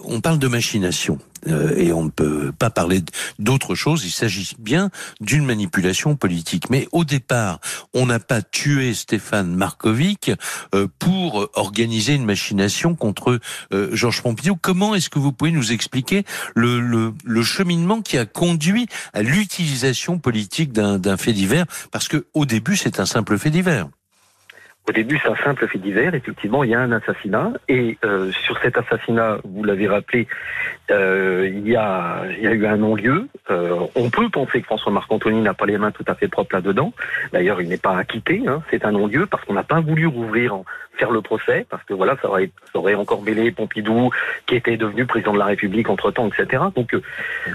[0.03, 1.19] On parle de machination.
[1.47, 3.01] Euh, et on ne peut pas parler
[3.39, 4.05] d'autre chose.
[4.05, 4.89] Il s'agit bien
[5.21, 6.69] d'une manipulation politique.
[6.69, 7.59] Mais au départ,
[7.93, 10.31] on n'a pas tué Stéphane Markovic
[10.73, 13.39] euh, pour organiser une machination contre
[13.73, 14.55] euh, Georges Pompidou.
[14.59, 16.23] Comment est-ce que vous pouvez nous expliquer
[16.55, 21.65] le, le, le cheminement qui a conduit à l'utilisation politique d'un fait divers?
[21.91, 23.87] Parce que au début, c'est un simple fait divers.
[24.87, 26.13] Au début, c'est un simple fait divers.
[26.13, 27.53] Effectivement, il y a un assassinat.
[27.67, 30.27] Et euh, sur cet assassinat, vous l'avez rappelé,
[30.91, 33.27] euh, il, y a, il y a eu un non-lieu.
[33.49, 36.55] Euh, on peut penser que François-Marc Anthony n'a pas les mains tout à fait propres
[36.55, 36.93] là-dedans.
[37.33, 38.43] D'ailleurs, il n'est pas acquitté.
[38.47, 38.61] Hein.
[38.69, 40.55] C'est un non-lieu parce qu'on n'a pas voulu rouvrir,
[40.97, 44.11] faire le procès, parce que voilà, ça aurait, ça aurait encore mêlé Pompidou,
[44.45, 46.63] qui était devenu président de la République entre-temps, etc.
[46.75, 46.95] Donc,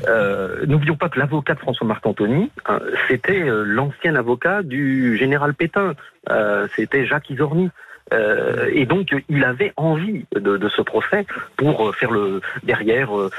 [0.09, 5.55] euh, n'oublions pas que l'avocat de François-Marc Anthony, hein, c'était euh, l'ancien avocat du général
[5.55, 5.95] Pétain.
[6.29, 7.71] Euh, c'était Jacques Isorni.
[8.13, 13.17] Euh, et donc, il avait envie de, de ce procès pour euh, faire le derrière
[13.17, 13.31] euh,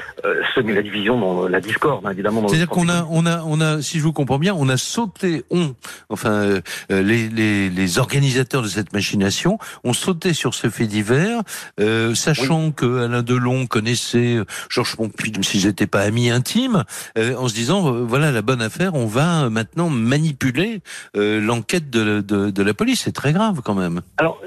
[0.54, 2.48] semer la division dans la discorde, évidemment.
[2.48, 5.44] C'est-à-dire qu'on a, on a, on a, si je vous comprends bien, on a sauté,
[5.50, 5.74] on,
[6.08, 11.42] enfin, euh, les, les, les, organisateurs de cette machination ont sauté sur ce fait divers,
[11.80, 16.84] euh, sachant que Alain Delon connaissait Georges Pompidou, même s'ils n'étaient pas amis intimes,
[17.18, 20.80] en se disant, voilà la bonne affaire, on va maintenant manipuler
[21.14, 23.02] l'enquête de, de, de la police.
[23.04, 24.00] C'est très grave quand même.
[24.18, 24.40] Alors,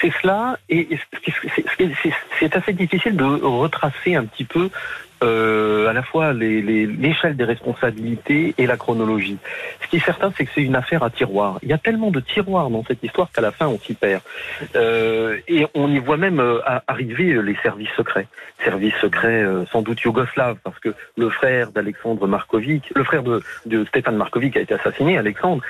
[0.00, 0.88] c'est cela, et
[2.38, 4.70] c'est assez difficile de retracer un petit peu
[5.22, 9.38] euh, à la fois l'échelle des responsabilités et la chronologie.
[9.82, 11.58] Ce qui est certain, c'est que c'est une affaire à tiroir.
[11.62, 14.22] Il y a tellement de tiroirs dans cette histoire qu'à la fin, on s'y perd.
[14.76, 18.28] Euh, et on y voit même euh, arriver les services secrets.
[18.64, 23.84] Services secrets sans doute yougoslaves, parce que le frère d'Alexandre Markovic, le frère de, de
[23.86, 25.62] Stéphane Markovic a été assassiné, Alexandre,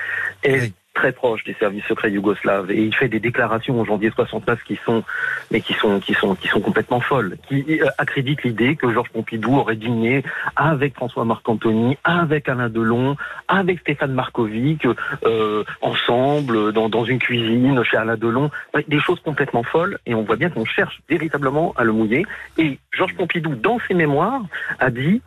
[0.43, 4.61] est très proche des services secrets yougoslaves et il fait des déclarations en janvier 69
[4.63, 5.01] qui sont
[5.49, 9.09] mais qui sont qui sont qui sont complètement folles, qui euh, accréditent l'idée que Georges
[9.09, 10.23] Pompidou aurait dîné
[10.57, 13.15] avec François Marc-Antony, avec Alain Delon,
[13.47, 14.85] avec Stéphane Markovic,
[15.23, 18.51] euh, ensemble dans, dans une cuisine chez Alain Delon,
[18.89, 22.25] des choses complètement folles et on voit bien qu'on cherche véritablement à le mouiller.
[22.57, 24.41] Et Georges Pompidou, dans ses mémoires,
[24.79, 25.21] a dit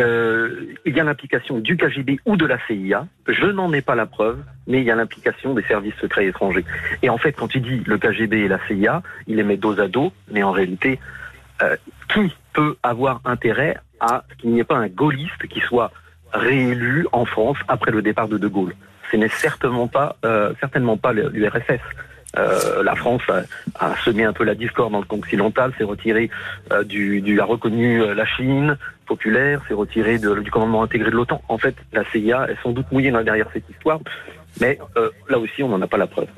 [0.00, 3.06] euh, il y a l'implication du KGB ou de la CIA.
[3.26, 6.64] Je n'en ai pas la preuve, mais il y a l'implication des services secrets étrangers.
[7.02, 9.80] Et en fait, quand il dit le KGB et la CIA, il les met dos
[9.80, 10.98] à dos, mais en réalité,
[11.62, 11.76] euh,
[12.12, 15.90] qui peut avoir intérêt à ce qu'il n'y ait pas un gaulliste qui soit
[16.32, 18.74] réélu en France après le départ de De Gaulle?
[19.10, 21.80] Ce n'est certainement pas, euh, certainement pas l'URSS.
[22.36, 23.22] Euh, la France
[23.78, 26.30] a, semé un peu la discorde dans le camp occidental, s'est retiré
[26.72, 31.16] euh, du, du, a reconnu euh, la Chine populaire, s'est retiré du commandement intégré de
[31.16, 31.40] l'OTAN.
[31.48, 34.00] En fait, la CIA est sans doute mouillée derrière cette histoire,
[34.60, 34.78] mais
[35.28, 36.28] là aussi, on n'en a pas la preuve.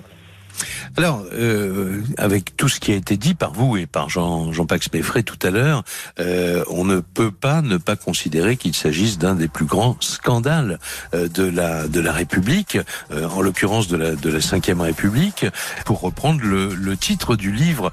[0.97, 4.93] Alors, euh, avec tout ce qui a été dit par vous et par Jean, Jean-Pax
[4.93, 5.85] Méfray tout à l'heure,
[6.19, 10.79] euh, on ne peut pas ne pas considérer qu'il s'agisse d'un des plus grands scandales
[11.15, 12.79] euh, de la de la République,
[13.13, 15.47] euh, en l'occurrence de la de la Cinquième République,
[15.85, 17.93] pour reprendre le, le titre du livre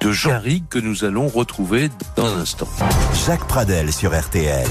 [0.00, 2.68] de Jean Garrigue que nous allons retrouver dans un instant.
[3.26, 4.66] Jacques Pradel sur RTL.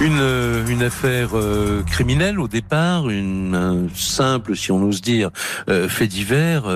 [0.00, 5.30] Une, euh, une affaire euh, criminelle au départ, une simple, si on ose dire,
[5.68, 6.66] euh, fait divers,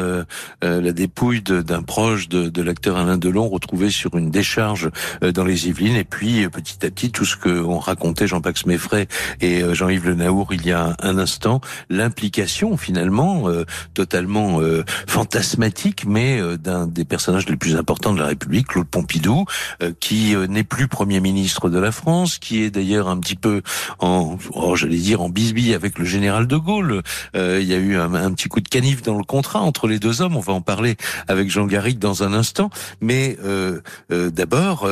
[0.61, 5.68] la dépouille d'un proche de, de l'acteur Alain Delon retrouvé sur une décharge dans les
[5.68, 9.06] Yvelines, et puis petit à petit tout ce que ont raconté Jean-Pax Méfray
[9.40, 13.48] et Jean-Yves Le Naour il y a un instant, l'implication finalement
[13.94, 14.61] totalement
[15.06, 19.44] fantasmatique, mais d'un des personnages les plus importants de la République, Claude Pompidou,
[20.00, 23.62] qui n'est plus Premier ministre de la France, qui est d'ailleurs un petit peu
[23.98, 27.03] en, oh, j'allais dire en bisbille avec le général de Gaulle.
[27.37, 29.98] Euh, il y a eu un, petit coup de canif dans le contrat entre les
[29.98, 30.37] deux hommes.
[30.37, 30.96] On va en parler
[31.29, 32.70] avec Jean Garrigue dans un instant.
[33.01, 34.88] Mais euh, euh, d'abord,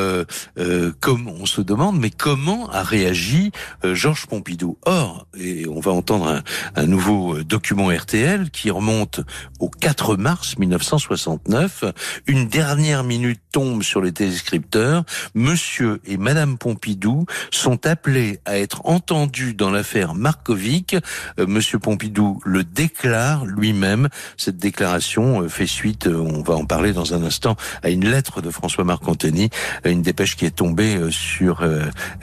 [0.99, 3.51] comme on se demande, mais comment a réagi
[3.83, 4.77] Georges Pompidou?
[4.85, 6.43] Or, et on va entendre un,
[6.75, 9.21] un nouveau document RTL qui remonte
[9.59, 11.85] au 4 mars 1969.
[12.27, 15.03] Une dernière minute tombe sur les téléscripteurs.
[15.33, 18.10] Monsieur et Madame Pompidou sont appelés
[18.45, 20.95] à être entendu dans l'affaire Markovic.
[21.39, 24.09] Euh, Monsieur Pompidou le déclare lui-même.
[24.37, 28.09] Cette déclaration euh, fait suite, euh, on va en parler dans un instant, à une
[28.09, 29.49] lettre de François Marc-Antony,
[29.85, 31.63] une dépêche qui est tombée sur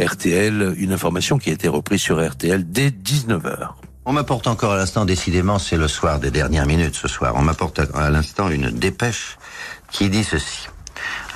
[0.01, 3.71] RTL, une information qui a été reprise sur RTL dès 19h.
[4.05, 7.35] On m'apporte encore à l'instant, décidément, c'est le soir des dernières minutes ce soir.
[7.37, 9.39] On m'apporte à l'instant une dépêche
[9.91, 10.69] qui dit ceci.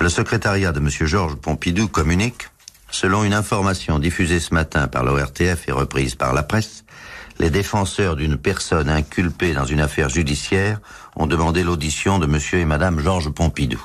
[0.00, 0.88] Le secrétariat de M.
[0.88, 2.48] Georges Pompidou communique
[2.92, 6.84] Selon une information diffusée ce matin par l'ORTF et reprise par la presse,
[7.38, 10.78] les défenseurs d'une personne inculpée dans une affaire judiciaire
[11.16, 13.82] ont demandé l'audition de monsieur et madame Georges Pompidou.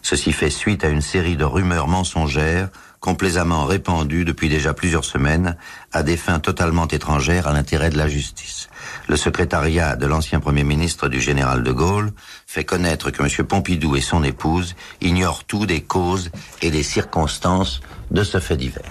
[0.00, 2.68] Ceci fait suite à une série de rumeurs mensongères
[3.00, 5.56] complaisamment répandues depuis déjà plusieurs semaines
[5.92, 8.68] à des fins totalement étrangères à l'intérêt de la justice.
[9.08, 12.12] Le secrétariat de l'ancien Premier ministre du général de Gaulle
[12.46, 13.46] fait connaître que M.
[13.46, 16.30] Pompidou et son épouse ignorent tout des causes
[16.62, 18.82] et des circonstances de ce fait divers.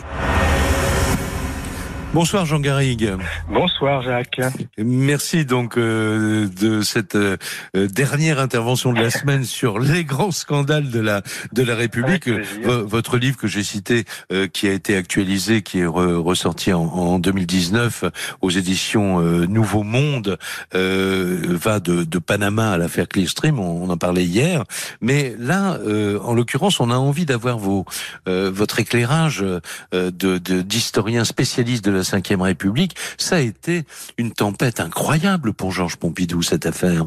[2.15, 3.12] Bonsoir Jean Garrigue.
[3.49, 4.39] Bonsoir Jacques.
[4.78, 7.36] Merci donc euh, de cette euh,
[7.73, 12.30] dernière intervention de la semaine sur les grands scandales de la de la République.
[12.63, 17.19] votre livre que j'ai cité, euh, qui a été actualisé, qui est ressorti en, en,
[17.19, 18.06] 2019
[18.39, 20.38] aux éditions Nouveau Monde,
[20.71, 23.60] va de, de, Panama à l'affaire Clearstream.
[23.60, 24.63] On, on, en parlait hier,
[25.01, 25.78] mais là,
[26.23, 27.84] en l'occurrence, on a envie d'avoir vos
[28.25, 29.43] votre éclairage
[29.91, 32.96] de d'historien spécialiste de la Ve République.
[33.18, 33.84] Ça a été
[34.18, 37.06] une tempête incroyable pour Georges Pompidou, cette affaire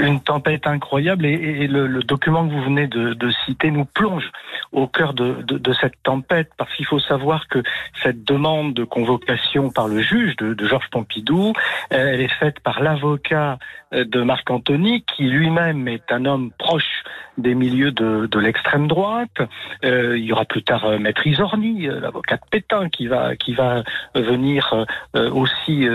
[0.00, 4.30] une tempête incroyable et, le, document que vous venez de, citer nous plonge
[4.72, 7.62] au cœur de, cette tempête parce qu'il faut savoir que
[8.02, 11.52] cette demande de convocation par le juge de, Georges Pompidou,
[11.90, 13.58] elle est faite par l'avocat
[13.92, 17.04] de Marc Antony qui lui-même est un homme proche
[17.38, 19.38] des milieux de, l'extrême droite.
[19.84, 23.36] Euh, il y aura plus tard euh, Maître Isorni, euh, l'avocat de Pétain, qui va
[23.36, 23.82] qui va
[24.14, 25.86] venir aussi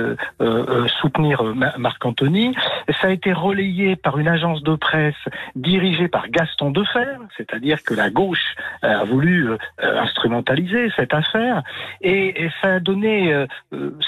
[1.02, 1.43] soutenir
[1.78, 2.56] Marc Antony.
[3.02, 5.15] Ça a été relayé par une agence de presse
[5.56, 11.63] dirigée par Gaston Defer, c'est-à-dire que la gauche a voulu euh, instrumentaliser cette affaire,
[12.02, 13.47] et, ça a donné, euh,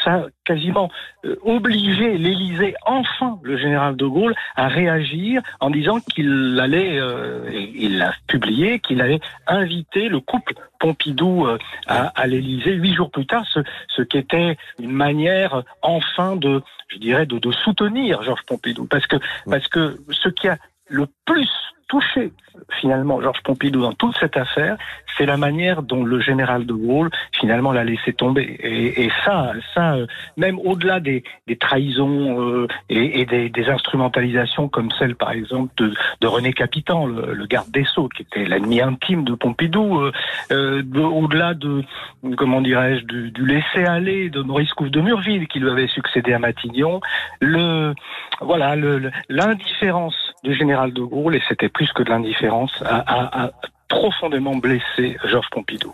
[0.03, 0.89] ça quasiment
[1.25, 7.49] euh, obligé l'Élysée, enfin le général de Gaulle, à réagir en disant qu'il allait, euh,
[7.85, 13.11] il l'a publié, qu'il allait inviter le couple Pompidou euh, à, à l'Élysée huit jours
[13.11, 13.59] plus tard, ce,
[13.95, 19.07] ce qui était une manière enfin de, je dirais, de, de soutenir Georges Pompidou, parce
[19.07, 20.57] que parce que ce qui a
[20.91, 21.49] le plus
[21.87, 22.31] touché
[22.79, 24.77] finalement Georges Pompidou dans toute cette affaire,
[25.17, 28.43] c'est la manière dont le général de Gaulle finalement l'a laissé tomber.
[28.61, 33.69] Et, et ça, ça, euh, même au-delà des, des trahisons euh, et, et des, des,
[33.69, 38.21] instrumentalisations comme celle par exemple de, de René Capitan, le, le, garde des Sceaux, qui
[38.23, 40.11] était l'ennemi intime de Pompidou, euh,
[40.51, 41.83] euh au-delà de
[42.37, 46.33] comment dirais-je du, du laisser aller de Maurice Couve de Murville qui lui avait succédé
[46.33, 47.01] à Matignon,
[47.41, 47.93] le
[48.39, 48.75] voilà
[49.29, 53.51] l'indifférence du général de Gaulle et c'était plus que de l'indifférence a, a, a
[53.87, 55.93] profondément blessé Georges Pompidou.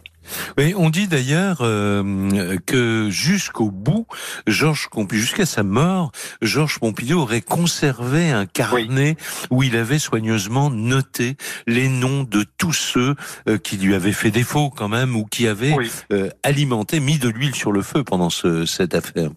[0.57, 4.07] Oui, on dit d'ailleurs euh, que jusqu'au bout,
[4.45, 9.47] Georges Pompidou, jusqu'à sa mort, Georges Pompidou aurait conservé un carnet oui.
[9.49, 13.15] où il avait soigneusement noté les noms de tous ceux
[13.47, 15.89] euh, qui lui avaient fait défaut quand même ou qui avaient oui.
[16.11, 19.29] euh, alimenté, mis de l'huile sur le feu pendant ce, cette affaire.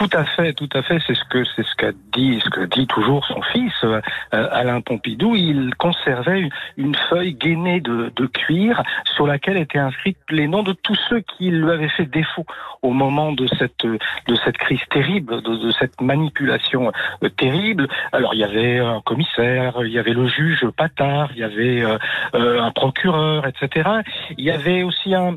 [0.00, 0.98] Tout à fait, tout à fait.
[1.06, 4.80] C'est ce que c'est ce qu'a dit, ce que dit toujours son fils euh, Alain
[4.80, 5.36] Pompidou.
[5.36, 6.48] Il conservait
[6.78, 8.82] une, feuille gainée de, de, cuir
[9.14, 12.46] sur laquelle étaient inscrits les noms de tous ceux qui lui avaient fait défaut
[12.80, 16.92] au moment de cette de cette crise terrible, de, de cette manipulation
[17.22, 17.86] euh, terrible.
[18.12, 21.82] Alors il y avait un commissaire, il y avait le juge Patard, il y avait
[21.82, 23.90] euh, un procureur, etc.
[24.38, 25.36] Il y avait aussi un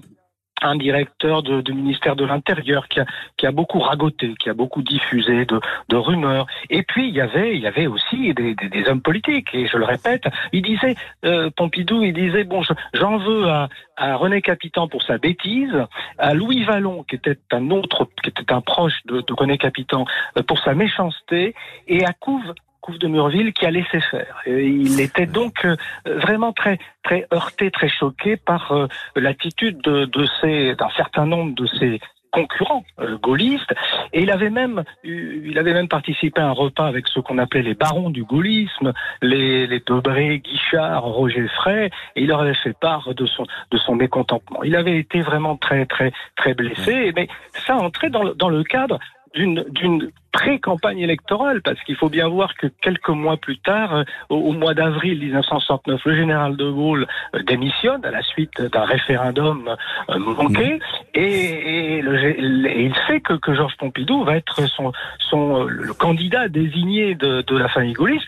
[0.62, 2.99] un directeur de, du ministère de l'Intérieur qui
[3.45, 5.60] a, beaucoup ragoté, qui a beaucoup diffusé de,
[5.95, 6.47] rumeurs.
[6.70, 8.56] Et puis il y avait, aussi des,
[8.88, 9.49] hommes politiques.
[9.54, 10.95] Et je le répète, il disait
[11.26, 12.62] euh, Pompidou, il disait bon,
[12.93, 15.76] j'en veux à, à René Capitan pour sa bêtise,
[16.18, 20.06] à Louis Vallon qui était un autre, qui était un proche de, de René Capitan
[20.38, 21.56] euh, pour sa méchanceté,
[21.88, 22.54] et à Couve
[22.84, 24.42] Couve de Murville qui a laissé faire.
[24.46, 30.04] Et il était donc euh, vraiment très très heurté, très choqué par euh, l'attitude de,
[30.04, 32.02] de d'un certain nombre de ces
[32.34, 33.74] concurrents euh, gaullistes
[34.12, 37.62] et il avait même il avait même participé à un repas avec ce qu'on appelait
[37.62, 42.78] les barons du gaullisme les les Debré, Guichard, Roger Frey et il leur avait fait
[42.78, 44.62] part de son de son mécontentement.
[44.64, 47.30] Il avait été vraiment très très très blessé mais
[47.66, 49.00] ça entrait dans le, dans le cadre
[49.36, 54.04] d'une d'une pré-campagne électorale, parce qu'il faut bien voir que quelques mois plus tard, euh,
[54.30, 58.84] au, au, mois d'avril 1969, le général de Gaulle euh, démissionne à la suite d'un
[58.84, 59.76] référendum
[60.10, 60.80] euh, manqué,
[61.14, 65.94] et, et, le, et, il sait que, que Georges Pompidou va être son, son le
[65.94, 68.28] candidat désigné de, de la famille gaulliste,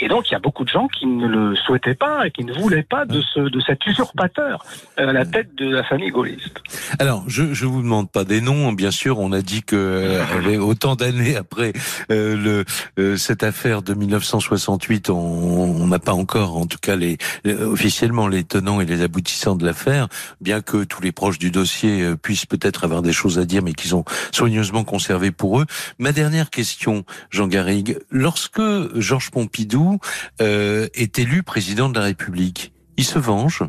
[0.00, 2.44] et donc il y a beaucoup de gens qui ne le souhaitaient pas et qui
[2.44, 4.62] ne voulaient pas de, ce, de cet usurpateur
[4.98, 6.60] à la tête de la famille gaulliste.
[6.98, 10.58] Alors, je ne vous demande pas des noms, bien sûr, on a dit que avait
[10.58, 11.72] autant d'années après
[12.10, 12.64] euh,
[12.98, 18.42] euh, cette affaire de 1968, on n'a pas encore, en tout cas, les, officiellement les
[18.42, 20.08] tenants et les aboutissants de l'affaire,
[20.40, 23.62] bien que tous les proches du dossier euh, puissent peut-être avoir des choses à dire,
[23.62, 25.66] mais qu'ils ont soigneusement conservé pour eux.
[26.00, 28.60] Ma dernière question, Jean Garrigue, lorsque
[28.96, 30.00] Georges Pompidou
[30.40, 33.62] euh, est élu président de la République, il se venge?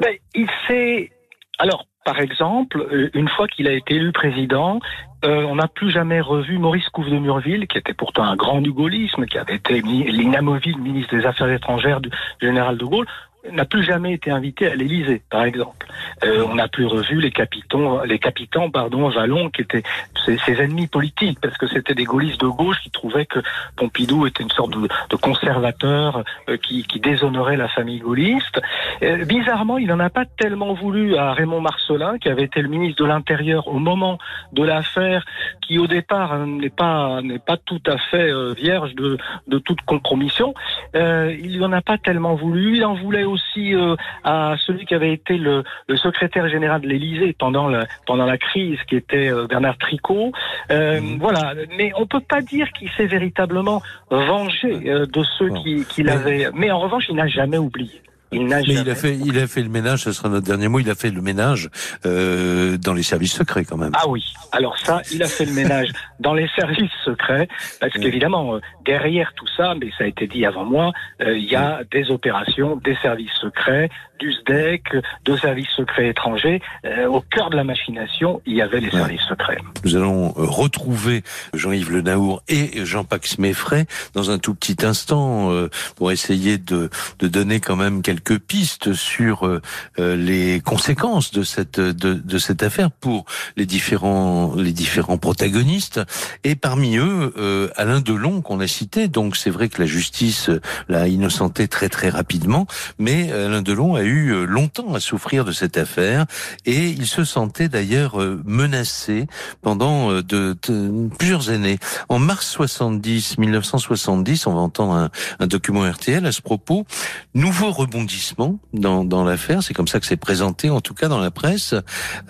[0.00, 1.12] Ben, Il s'est...
[1.60, 4.80] Alors, par exemple, euh, une fois qu'il a été élu président,
[5.24, 8.60] euh, on n'a plus jamais revu Maurice Couve de Murville, qui était pourtant un grand
[8.60, 12.10] du gaullisme, qui avait été l'inamovible ministre des Affaires étrangères du
[12.40, 13.06] général de Gaulle
[13.52, 15.86] n'a plus jamais été invité à l'Élysée, par exemple.
[16.24, 19.82] Euh, on n'a plus revu les capitans, les capitans, pardon, Vallon, qui étaient
[20.24, 23.40] ses, ennemis politiques, parce que c'était des gaullistes de gauche qui trouvaient que
[23.76, 28.60] Pompidou était une sorte de, conservateur euh, qui, qui, déshonorait la famille gaulliste.
[29.02, 32.68] Euh, bizarrement, il n'en a pas tellement voulu à Raymond Marcelin, qui avait été le
[32.68, 34.18] ministre de l'Intérieur au moment
[34.52, 35.24] de l'affaire,
[35.60, 39.18] qui au départ n'est pas n'est pas tout à fait euh, vierge de,
[39.48, 40.54] de toute compromission.
[40.94, 42.76] Euh, il n'en a pas tellement voulu.
[42.76, 43.24] Il en voulait
[43.74, 48.26] euh, à celui qui avait été le, le secrétaire général de l'Élysée pendant la, pendant
[48.26, 50.32] la crise, qui était euh, Bernard Tricot.
[50.70, 51.18] Euh, mmh.
[51.18, 56.02] Voilà, mais on peut pas dire qu'il s'est véritablement vengé euh, de ceux qui, qui
[56.02, 56.48] l'avaient.
[56.54, 58.02] Mais en revanche, il n'a jamais oublié.
[58.34, 60.04] Il Mais il a fait, il a fait le ménage.
[60.04, 60.80] Ce sera notre dernier mot.
[60.80, 61.70] Il a fait le ménage
[62.04, 63.92] euh, dans les services secrets, quand même.
[63.94, 64.24] Ah oui.
[64.52, 65.88] Alors ça, il a fait le ménage
[66.20, 67.48] dans les services secrets,
[67.80, 71.44] parce qu'évidemment, euh, derrière tout ça, mais ça a été dit avant moi, euh, il
[71.44, 74.82] y a des opérations, des services secrets, du SDEC,
[75.24, 76.60] de services secrets étrangers.
[76.84, 78.98] Euh, au cœur de la machination, il y avait les ouais.
[78.98, 79.58] services secrets.
[79.84, 85.68] Nous allons retrouver Jean-Yves Le Naour et Jean-Pax Méfray dans un tout petit instant euh,
[85.96, 89.60] pour essayer de, de donner quand même quelques pistes sur euh,
[89.98, 93.24] euh, les conséquences de cette de, de, cette affaire pour
[93.56, 96.00] les différents les différents protagonistes
[96.44, 100.50] et parmi eux euh, Alain Delon qu'on a cité donc c'est vrai que la justice
[100.88, 102.66] l'a innocenté très très rapidement
[102.98, 106.26] mais Alain Delon a eu longtemps à souffrir de cette affaire.
[106.64, 109.26] Et il se sentait d'ailleurs menacé
[109.62, 111.78] pendant de, de, plusieurs années.
[112.08, 116.86] En mars 70 1970 on va entendre un, un document RTL à ce propos.
[117.34, 121.18] Nouveau rebondissement dans, dans l'affaire, c'est comme ça que c'est présenté en tout cas dans
[121.18, 121.74] la presse.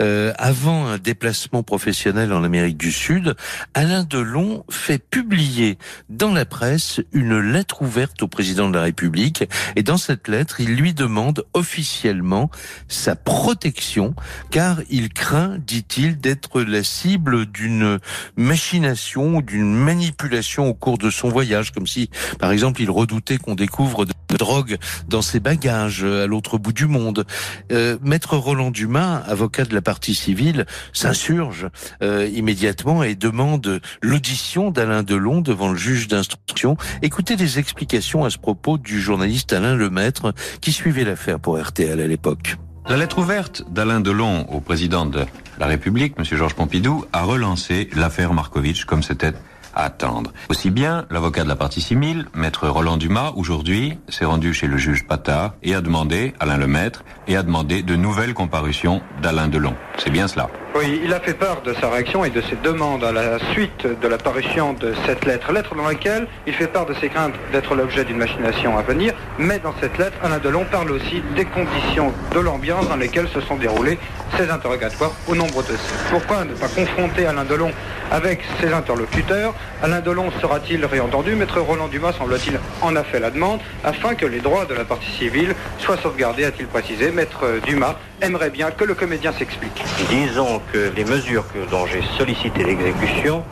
[0.00, 3.34] Euh, avant un déplacement professionnel en Amérique du Sud,
[3.74, 9.44] Alain Delon fait publier dans la presse une lettre ouverte au président de la République.
[9.76, 12.50] Et dans cette lettre, il lui demande officiellement
[12.88, 14.14] sa protection
[14.50, 17.98] car il craint, dit-il, d'être la cible d'une
[18.36, 23.54] machination d'une manipulation au cours de son voyage, comme si, par exemple, il redoutait qu'on
[23.54, 24.76] découvre de drogue
[25.08, 27.24] dans ses bagages à l'autre bout du monde.
[27.72, 31.68] Euh, Maître Roland Dumas, avocat de la partie civile, s'insurge
[32.02, 36.76] euh, immédiatement et demande l'audition d'Alain Delon devant le juge d'instruction.
[37.00, 42.06] Écoutez les explications à ce propos du journaliste Alain Lemaître qui suivait l'affaire RTL à
[42.06, 42.56] l'époque.
[42.88, 45.24] La lettre ouverte d'Alain Delon au président de
[45.58, 46.24] la République, M.
[46.24, 49.32] Georges Pompidou, a relancé l'affaire Markovitch comme c'était
[49.74, 50.32] attendre.
[50.48, 54.76] Aussi bien, l'avocat de la partie civile, maître Roland Dumas, aujourd'hui, s'est rendu chez le
[54.76, 59.74] juge Pata et a demandé, Alain Lemaître, et a demandé de nouvelles comparutions d'Alain Delon.
[59.98, 60.48] C'est bien cela.
[60.74, 63.86] Oui, il a fait part de sa réaction et de ses demandes à la suite
[63.86, 65.52] de la parution de cette lettre.
[65.52, 69.14] Lettre dans laquelle il fait part de ses craintes d'être l'objet d'une machination à venir,
[69.38, 73.40] mais dans cette lettre, Alain Delon parle aussi des conditions de l'ambiance dans lesquelles se
[73.40, 73.98] sont déroulés
[74.36, 76.10] ces interrogatoires au nombre de ces.
[76.10, 77.70] Pourquoi ne pas confronter Alain Delon
[78.10, 79.54] avec ses interlocuteurs?
[79.80, 81.36] Alain Delon sera-t-il réentendu?
[81.36, 84.84] Maître Roland Dumas semble-t-il en a fait la demande afin que les droits de la
[84.84, 87.12] partie civile soient sauvegardés, a-t-il précisé.
[87.12, 89.83] Maître Dumas aimerait bien que le comédien s'explique.
[90.08, 93.44] Disons que les mesures que, dont j'ai sollicité l'exécution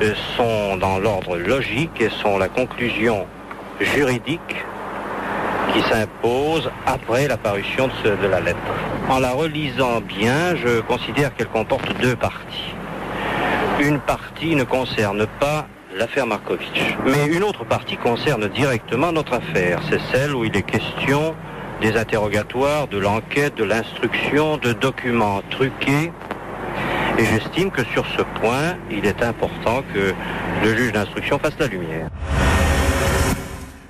[0.00, 3.26] euh, sont dans l'ordre logique et sont la conclusion
[3.80, 4.56] juridique
[5.72, 8.58] qui s'impose après la parution de, de la lettre.
[9.08, 12.74] En la relisant bien, je considère qu'elle comporte deux parties.
[13.80, 15.66] Une partie ne concerne pas
[15.96, 19.80] l'affaire Markovitch, mais une autre partie concerne directement notre affaire.
[19.90, 21.34] C'est celle où il est question
[21.82, 26.12] des interrogatoires, de l'enquête, de l'instruction, de documents truqués.
[27.18, 30.14] Et j'estime que sur ce point, il est important que
[30.64, 32.08] le juge d'instruction fasse la lumière.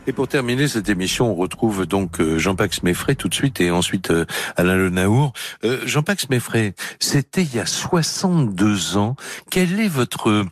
[0.07, 3.70] Et pour terminer cette émission, on retrouve donc euh, Jean-Pax Meffray tout de suite et
[3.70, 4.24] ensuite euh,
[4.57, 5.32] Alain Lenaour.
[5.62, 9.14] Euh, Jean-Pax Meffray, c'était il y a 62 ans.
[9.51, 10.45] Quelle est votre,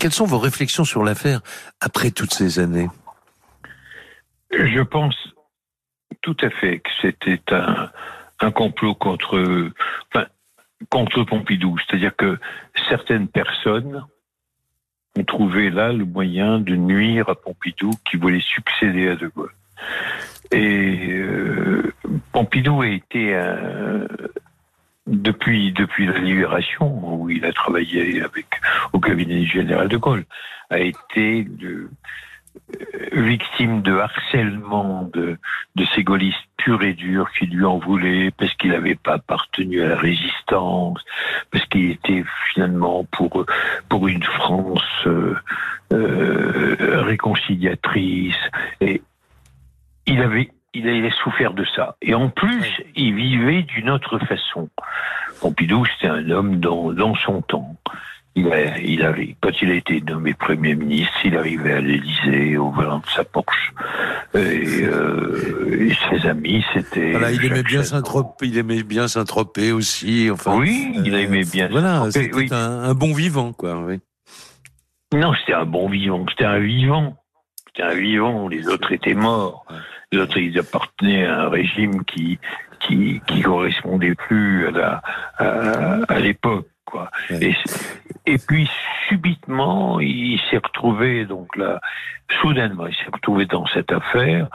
[0.00, 1.42] quelles sont vos réflexions sur l'affaire
[1.80, 2.88] après toutes ces années?
[4.50, 5.14] Je pense
[6.22, 9.70] tout à fait que c'était un, complot contre,
[10.90, 11.76] Pompidou.
[11.78, 12.38] C'est-à-dire que
[12.88, 14.04] certaines personnes
[15.18, 19.54] ont trouvé là le moyen de nuire à Pompidou qui voulait succéder à De Gaulle.
[20.52, 21.92] Et euh,
[22.32, 23.34] Pompidou a été
[25.06, 28.22] depuis la libération où il a travaillé
[28.92, 30.24] au cabinet général de Gaulle
[30.70, 31.90] a été euh,
[33.12, 35.36] victime de harcèlement de,
[35.76, 39.82] de ces gaullistes purs et durs qui lui en voulaient parce qu'il n'avait pas appartenu
[39.82, 41.00] à la résistance,
[41.50, 43.46] parce qu'il était finalement pour,
[43.88, 45.36] pour une France euh,
[45.92, 48.36] euh, réconciliatrice.
[48.80, 49.02] Et
[50.06, 51.96] il avait, il avait souffert de ça.
[52.02, 54.68] Et en plus, il vivait d'une autre façon.
[55.40, 57.76] Pompidou, c'était un homme dans, dans son temps.
[58.36, 58.48] Il,
[58.84, 62.98] il avait, quand il a été nommé Premier ministre, il arrivait à l'Élysée au volant
[62.98, 63.72] de sa Porsche.
[64.34, 67.10] Et, euh, et ses amis, c'était.
[67.10, 67.82] Voilà, il aimait bien
[68.42, 69.24] il aimait bien saint
[69.72, 70.28] aussi.
[70.30, 71.68] Enfin, oui, il aimait bien.
[71.70, 72.48] Voilà, c'était oui.
[72.52, 73.76] un, un, bon vivant, quoi.
[73.84, 73.98] Oui.
[75.12, 76.24] Non, c'était un bon vivant.
[76.30, 77.16] C'était un vivant.
[77.66, 78.46] C'était un vivant.
[78.46, 79.66] Les autres étaient morts.
[80.12, 82.38] Les autres, ils appartenaient à un régime qui
[82.80, 84.66] qui, qui correspondait plus
[85.38, 86.66] à l'époque.
[86.90, 87.10] Quoi.
[87.30, 87.54] Et,
[88.26, 88.68] et, puis
[89.08, 91.80] subitement, il s'est retrouvé donc là,
[92.40, 94.48] soudainement, il s'est retrouvé dans cette affaire.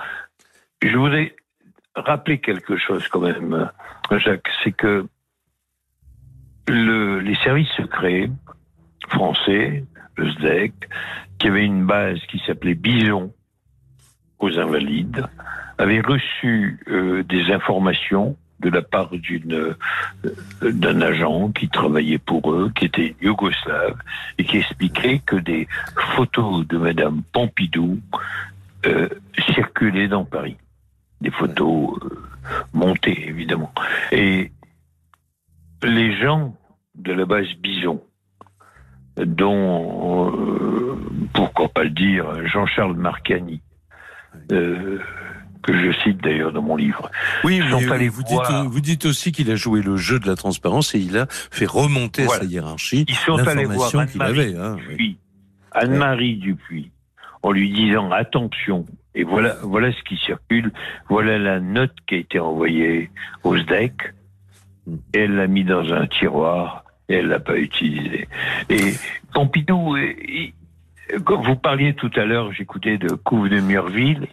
[0.81, 1.35] Je voudrais
[1.95, 3.69] rappeler quelque chose quand même,
[4.11, 5.07] Jacques, c'est que
[6.67, 8.29] le, les services secrets
[9.09, 9.83] français,
[10.17, 10.73] le SDEC,
[11.39, 13.33] qui avait une base qui s'appelait Bison
[14.39, 15.25] aux Invalides,
[15.77, 19.75] avait reçu euh, des informations de la part d'une euh,
[20.61, 23.97] d'un agent qui travaillait pour eux, qui était yougoslave,
[24.37, 25.67] et qui expliquait que des
[26.15, 27.99] photos de Madame Pompidou
[28.85, 29.09] euh,
[29.53, 30.57] circulaient dans Paris.
[31.21, 32.21] des photos euh,
[32.73, 33.73] montées évidemment.
[34.11, 34.51] Et
[35.83, 36.55] les gens
[36.95, 38.01] de la base Bison,
[39.17, 40.31] dont,
[41.33, 43.61] pourquoi pas le dire, Jean-Charles Marcani,
[45.65, 47.09] que je cite d'ailleurs dans mon livre.
[47.43, 50.27] Oui, sont allés vous voir- dites, vous dites aussi qu'il a joué le jeu de
[50.27, 52.41] la transparence et il a fait remonter Voilà.
[52.41, 54.57] sa hiérarchie Ils sont allés voir l'information qu'il Anne-Marie avait.
[54.57, 54.75] hein.
[54.87, 55.17] Dupuis,
[55.71, 56.91] Anne-Marie Dupuis,
[57.43, 58.85] en lui disant attention,
[59.15, 60.71] et voilà, voilà ce qui circule,
[61.09, 63.09] voilà la note qui a été envoyée
[63.43, 63.93] au SDEC,
[65.13, 68.27] et elle l'a mis dans un tiroir, et elle l'a pas utilisé.
[68.69, 68.93] Et
[69.33, 70.13] Pompidou, euh,
[71.23, 74.27] quand vous parliez tout à l'heure, j'écoutais de Couve de Murville,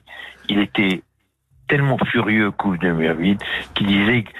[0.48, 1.02] il était
[1.68, 3.38] tellement furieux, Couve de Murville,
[3.74, 4.30] qu'il disait que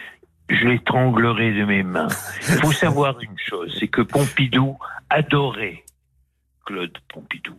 [0.55, 2.09] je l'étranglerai de mes mains.
[2.49, 4.77] Il faut savoir une chose, c'est que Pompidou
[5.11, 5.85] adorait
[6.67, 7.55] Claude Pompidou.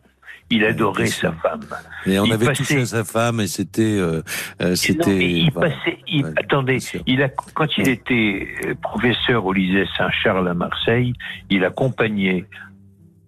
[0.50, 1.62] Il adorait sa femme.
[2.06, 4.22] Et on Il avait passait- touché à sa femme et c'était, euh,
[4.62, 5.32] euh, c'était.
[5.40, 5.72] il voilà.
[5.72, 10.54] passait, il- Ouais, attendez, il a, quand il était euh, professeur au lycée Saint-Charles à
[10.54, 11.14] Marseille,
[11.50, 12.46] il accompagnait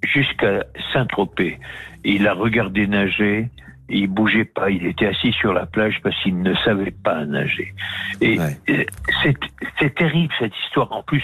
[0.04, 1.58] jusqu'à Saint-Tropez.
[2.04, 3.50] Il a regardé nager,
[3.90, 7.74] il bougeait pas, il était assis sur la plage parce qu'il ne savait pas nager.
[8.22, 8.58] Et Ouais.
[8.70, 8.84] euh,
[9.24, 9.36] c'est
[9.80, 10.92] c'est terrible cette histoire.
[10.92, 11.24] En plus,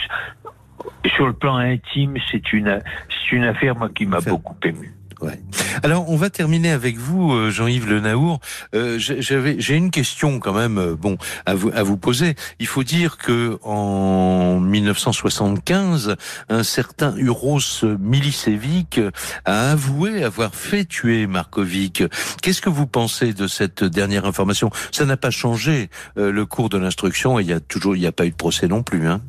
[1.05, 4.93] sur le plan intime, c'est une, c'est une affaire moi qui m'a beaucoup ému.
[5.21, 5.39] Ouais.
[5.83, 8.39] Alors, on va terminer avec vous, euh, Jean-Yves Le Naour.
[8.73, 12.35] Euh, j'avais- J'ai une question quand même, euh, bon, à vous, à vous poser.
[12.59, 16.15] Il faut dire que en 1975,
[16.49, 17.59] un certain Uros
[17.99, 18.99] Milicevic
[19.45, 22.03] a avoué avoir fait tuer Markovic.
[22.41, 24.71] Qu'est-ce que vous pensez de cette dernière information?
[24.91, 27.99] Ça n'a pas changé euh, le cours de l'instruction et il y a toujours, il
[27.99, 29.21] n'y a pas eu de procès non plus, hein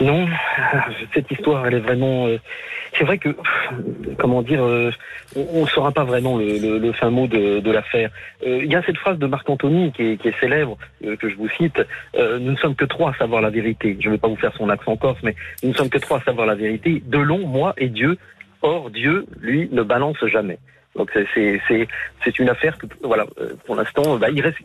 [0.00, 0.26] Non,
[1.14, 2.26] cette histoire, elle est vraiment.
[2.26, 2.38] euh,
[2.98, 3.28] c'est vrai que,
[4.18, 4.90] comment dire, euh,
[5.36, 8.10] on ne saura pas vraiment le, fin mot de, de l'affaire.
[8.44, 11.48] Euh, Il y a cette phrase de Marc Antony qui est, célèbre, que je vous
[11.50, 11.80] cite.
[12.16, 13.96] nous ne sommes que trois à savoir la vérité.
[14.00, 16.18] Je ne vais pas vous faire son accent corse, mais nous ne sommes que trois
[16.18, 17.02] à savoir la vérité.
[17.06, 18.16] Delon, moi et Dieu.
[18.62, 20.58] Or, Dieu, lui, ne balance jamais.
[20.96, 24.58] Donc c'est- une affaire que voilà euh, pour l'instant bah, il reste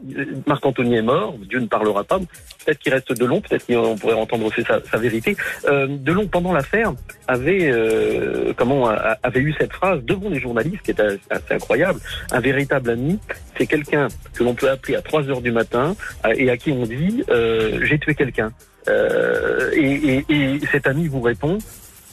[0.47, 2.19] Marc Anthony est mort Dieu ne parlera pas.
[2.19, 5.35] Peut-être qu'il reste Delon peut-être qu'on pourrait entendre aussi sa, vérité.
[5.65, 6.93] Euh, Delon pendant l'affaire
[7.27, 11.99] avait euh, comment avait eu cette phrase devant les journalistes qui est assez incroyable.
[12.31, 13.19] Un véritable ami
[13.57, 15.95] c'est quelqu'un que l'on peut appeler à 3 heures du matin
[16.35, 18.51] et à qui on dit euh, j'ai tué quelqu'un.
[18.87, 21.57] Et, et, et cet ami vous répond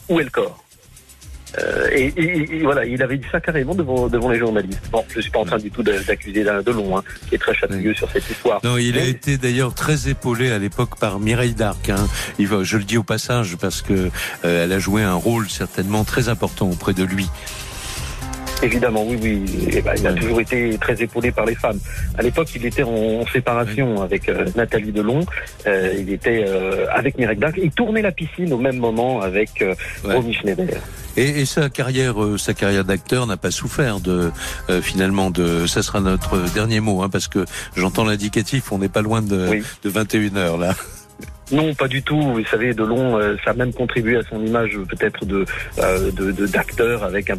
[0.08, 0.61] où est le corps?
[1.58, 4.82] Euh, et, et- et voilà, il avait dit ça carrément devant, devant les journalistes.
[4.90, 7.38] Bon, je suis pas en train du tout de- d'accuser d'Alain Delon, hein, qui est
[7.38, 8.60] très chatouilleux sur cette histoire.
[8.64, 11.90] Non, il a été d'ailleurs très épaulé à l'époque par Mireille Darc.
[11.90, 12.06] Hein.
[12.38, 14.10] Il va, je le dis au passage parce que
[14.44, 17.28] euh, elle a joué un rôle certainement très important auprès de lui.
[18.62, 19.42] Évidemment, oui, oui.
[19.72, 21.78] Eh ben, il a toujours été très épaulé par les femmes.
[22.16, 25.24] À l'époque, il était en, séparation avec euh, Nathalie Delon.
[25.66, 27.58] Euh, il était euh, avec Mireille Darc.
[27.60, 29.64] Il tournait la piscine au même moment avec
[30.04, 30.14] Ouais.
[30.14, 30.80] Romy Schneider.
[31.16, 34.30] Et, et sa carrière, sa carrière d'acteur n'a pas souffert de
[34.80, 35.66] finalement de.
[35.66, 37.44] Ça sera notre dernier mot, hein, parce que
[37.76, 38.72] j'entends l'indicatif.
[38.72, 39.62] On n'est pas loin de, Oui.
[39.82, 40.74] de 21 heures là.
[41.52, 42.20] Non, pas du tout.
[42.20, 45.44] Vous savez, Delon, euh, ça a même contribué à son image euh, peut-être de
[45.78, 47.36] euh, de- d'acteur avec un,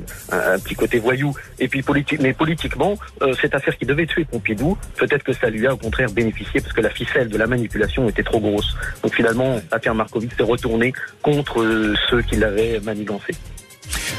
[0.63, 1.33] petit côté voyou.
[1.59, 5.49] Et puis politique, mais politiquement, euh, cette affaire qui devait tuer Pompidou, peut-être que ça
[5.49, 8.75] lui a au contraire bénéficié parce que la ficelle de la manipulation était trop grosse.
[9.01, 11.65] Donc finalement, l'affaire Markovic s'est retournée contre
[12.09, 13.33] ceux qui l'avaient manigancé.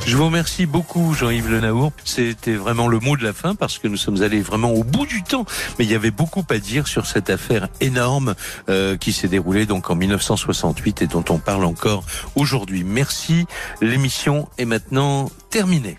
[0.06, 1.92] Je vous remercie beaucoup, Jean-Yves Le Naour.
[2.04, 5.06] C'était vraiment le mot de la fin parce que nous sommes allés vraiment au bout
[5.06, 5.46] du temps.
[5.78, 8.34] Mais il y avait beaucoup à dire sur cette affaire énorme
[8.68, 12.04] euh, qui s'est déroulée donc en 1968 et dont on parle encore
[12.34, 12.84] aujourd'hui.
[12.84, 13.46] Merci.
[13.80, 15.98] L'émission est maintenant terminée.